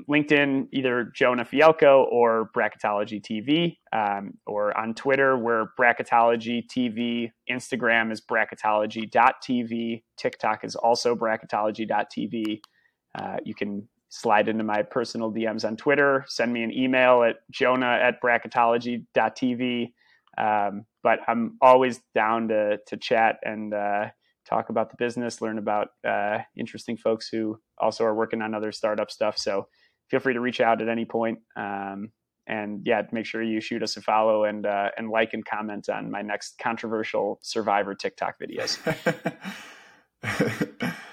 LinkedIn, 0.08 0.68
either 0.72 1.10
Jonah 1.14 1.44
Fialkow 1.44 2.06
or 2.10 2.50
Bracketology 2.56 3.20
TV, 3.20 3.78
um, 3.92 4.34
or 4.46 4.76
on 4.78 4.94
Twitter, 4.94 5.36
we're 5.36 5.66
Bracketology 5.78 6.64
TV. 6.66 7.30
Instagram 7.50 8.12
is 8.12 8.20
bracketology.tv. 8.20 10.02
TikTok 10.16 10.64
is 10.64 10.76
also 10.76 11.14
bracketology.tv. 11.14 12.60
Uh, 13.14 13.36
you 13.44 13.54
can 13.54 13.88
slide 14.08 14.48
into 14.48 14.64
my 14.64 14.82
personal 14.82 15.32
DMs 15.32 15.64
on 15.64 15.76
Twitter, 15.76 16.24
send 16.28 16.52
me 16.52 16.62
an 16.62 16.72
email 16.72 17.22
at 17.22 17.36
jonah 17.50 17.98
at 18.02 18.22
bracketology.tv. 18.22 19.92
Um, 20.36 20.84
but 21.02 21.20
I'm 21.26 21.56
always 21.60 22.00
down 22.14 22.48
to 22.48 22.78
to 22.86 22.96
chat 22.96 23.36
and 23.42 23.74
uh, 23.74 24.06
talk 24.48 24.70
about 24.70 24.90
the 24.90 24.96
business, 24.96 25.40
learn 25.40 25.58
about 25.58 25.88
uh, 26.06 26.38
interesting 26.56 26.96
folks 26.96 27.28
who 27.28 27.58
also 27.78 28.04
are 28.04 28.14
working 28.14 28.42
on 28.42 28.54
other 28.54 28.72
startup 28.72 29.10
stuff. 29.10 29.38
So 29.38 29.66
feel 30.08 30.20
free 30.20 30.34
to 30.34 30.40
reach 30.40 30.60
out 30.60 30.80
at 30.80 30.88
any 30.88 31.04
point. 31.04 31.40
Um, 31.56 32.12
and 32.46 32.80
yeah, 32.84 33.02
make 33.12 33.26
sure 33.26 33.42
you 33.42 33.60
shoot 33.60 33.82
us 33.82 33.96
a 33.96 34.00
follow 34.00 34.44
and 34.44 34.64
uh, 34.64 34.88
and 34.96 35.10
like 35.10 35.34
and 35.34 35.44
comment 35.44 35.88
on 35.88 36.10
my 36.10 36.22
next 36.22 36.58
controversial 36.58 37.38
Survivor 37.42 37.94
TikTok 37.94 38.36
videos. 38.40 38.78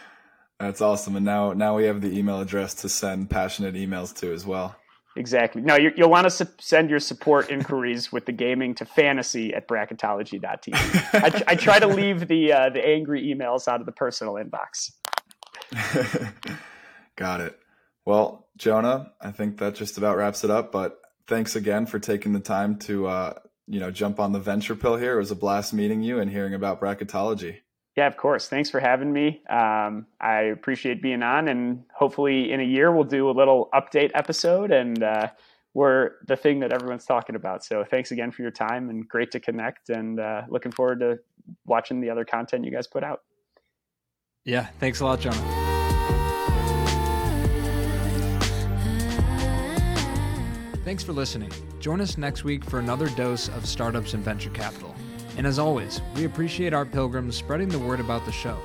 That's 0.60 0.82
awesome. 0.82 1.16
And 1.16 1.26
now 1.26 1.54
now 1.54 1.76
we 1.76 1.86
have 1.86 2.02
the 2.02 2.18
email 2.18 2.40
address 2.40 2.74
to 2.76 2.90
send 2.90 3.30
passionate 3.30 3.76
emails 3.76 4.16
to 4.18 4.34
as 4.34 4.46
well. 4.46 4.76
Exactly. 5.18 5.62
No, 5.62 5.78
you, 5.78 5.94
will 5.98 6.10
want 6.10 6.26
to 6.26 6.30
su- 6.30 6.48
send 6.60 6.90
your 6.90 7.00
support 7.00 7.50
inquiries 7.50 8.12
with 8.12 8.26
the 8.26 8.32
gaming 8.34 8.76
to 8.76 8.86
fantasy 8.86 9.54
at 9.54 9.68
bracketology.tv. 9.68 10.74
I, 11.14 11.44
I 11.48 11.56
try 11.56 11.80
to 11.80 11.88
leave 11.88 12.28
the 12.28 12.52
uh, 12.52 12.70
the 12.70 12.86
angry 12.86 13.24
emails 13.24 13.68
out 13.68 13.80
of 13.80 13.86
the 13.86 13.92
personal 13.92 14.36
inbox. 14.36 14.92
Got 17.16 17.42
it. 17.42 17.58
Well, 18.04 18.48
Jonah, 18.58 19.14
I 19.22 19.32
think 19.32 19.58
that 19.58 19.76
just 19.76 19.98
about 19.98 20.18
wraps 20.18 20.44
it 20.44 20.52
up. 20.52 20.72
But 20.72 21.00
thanks 21.28 21.56
again 21.56 21.86
for 21.86 21.98
taking 21.98 22.34
the 22.34 22.40
time 22.40 22.78
to 22.80 23.08
uh, 23.08 23.34
you 23.68 23.80
know 23.80 23.92
jump 23.92 24.20
on 24.20 24.34
the 24.34 24.40
venture 24.40 24.76
pill 24.76 24.98
here. 24.98 25.16
It 25.16 25.20
was 25.20 25.32
a 25.32 25.36
blast 25.36 25.74
meeting 25.74 26.02
you 26.02 26.20
and 26.20 26.30
hearing 26.30 26.54
about 26.54 26.82
bracketology. 26.82 27.60
Yeah, 27.96 28.08
of 28.08 28.18
course. 28.18 28.50
Thanks 28.50 28.70
for 28.70 28.82
having 28.82 29.14
me. 29.14 29.42
Um, 29.50 30.06
I 30.20 30.42
appreciate 30.52 31.02
being 31.02 31.24
on, 31.24 31.48
and 31.48 31.84
hopefully 31.94 32.52
in 32.52 32.60
a 32.60 32.64
year 32.64 32.92
we'll 32.92 33.06
do 33.06 33.30
a 33.30 33.32
little 33.32 33.70
update 33.74 34.12
episode, 34.14 34.72
and 34.72 35.02
uh, 35.02 35.30
we're 35.74 36.12
the 36.28 36.36
thing 36.36 36.60
that 36.60 36.74
everyone's 36.74 37.06
talking 37.06 37.38
about. 37.38 37.64
So 37.64 37.86
thanks 37.90 38.12
again 38.12 38.32
for 38.32 38.42
your 38.42 38.52
time, 38.52 38.90
and 38.90 39.08
great 39.08 39.32
to 39.32 39.40
connect, 39.40 39.90
and 39.90 40.20
uh, 40.20 40.42
looking 40.50 40.74
forward 40.74 41.00
to 41.00 41.20
watching 41.66 42.02
the 42.02 42.10
other 42.10 42.26
content 42.26 42.66
you 42.66 42.72
guys 42.72 42.86
put 42.86 43.04
out. 43.04 43.22
Yeah, 44.44 44.68
thanks 44.80 45.00
a 45.00 45.06
lot, 45.06 45.22
John. 45.22 45.34
Thanks 50.84 51.02
for 51.02 51.14
listening. 51.14 51.52
Join 51.80 52.00
us 52.00 52.18
next 52.18 52.44
week 52.44 52.64
for 52.64 52.78
another 52.80 53.10
dose 53.10 53.48
of 53.50 53.66
startups 53.66 54.14
and 54.14 54.24
venture 54.24 54.52
capital. 54.52 54.94
And 55.38 55.46
as 55.46 55.60
always, 55.60 56.02
we 56.16 56.26
appreciate 56.26 56.74
our 56.74 56.86
pilgrims 56.86 57.36
spreading 57.36 57.70
the 57.70 57.80
word 57.80 58.00
about 58.00 58.26
the 58.26 58.32
show. 58.32 58.58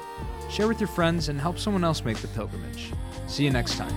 Share 0.49 0.69
with 0.69 0.81
your 0.81 0.89
friends 0.89 1.29
and 1.29 1.41
help 1.41 1.59
someone 1.59 1.85
else 1.85 2.05
make 2.05 2.19
the 2.19 2.29
pilgrimage. 2.29 2.93
See 3.27 3.45
you 3.45 3.51
next 3.51 3.77
time. 3.77 3.95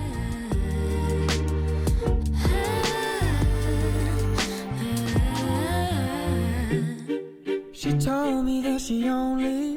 She 7.72 7.92
told 7.98 8.44
me 8.44 8.62
that 8.62 8.80
she 8.80 9.08
only 9.08 9.76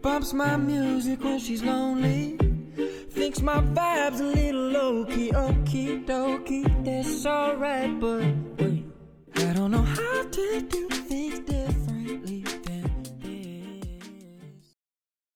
bumps 0.00 0.32
my 0.32 0.56
music 0.56 1.22
when 1.24 1.38
she's 1.38 1.62
lonely. 1.62 2.38
Thinks 3.10 3.40
my 3.40 3.60
vibe's 3.60 4.20
a 4.20 4.24
little 4.24 4.70
low 4.70 5.04
key, 5.06 5.30
okie 5.32 6.04
dokie, 6.04 6.84
that's 6.84 7.26
alright, 7.26 7.98
but 7.98 8.22
wait, 8.58 8.84
I 9.36 9.52
don't 9.52 9.70
know 9.70 9.82
how 9.82 10.22
to 10.30 10.60
do 10.60 10.88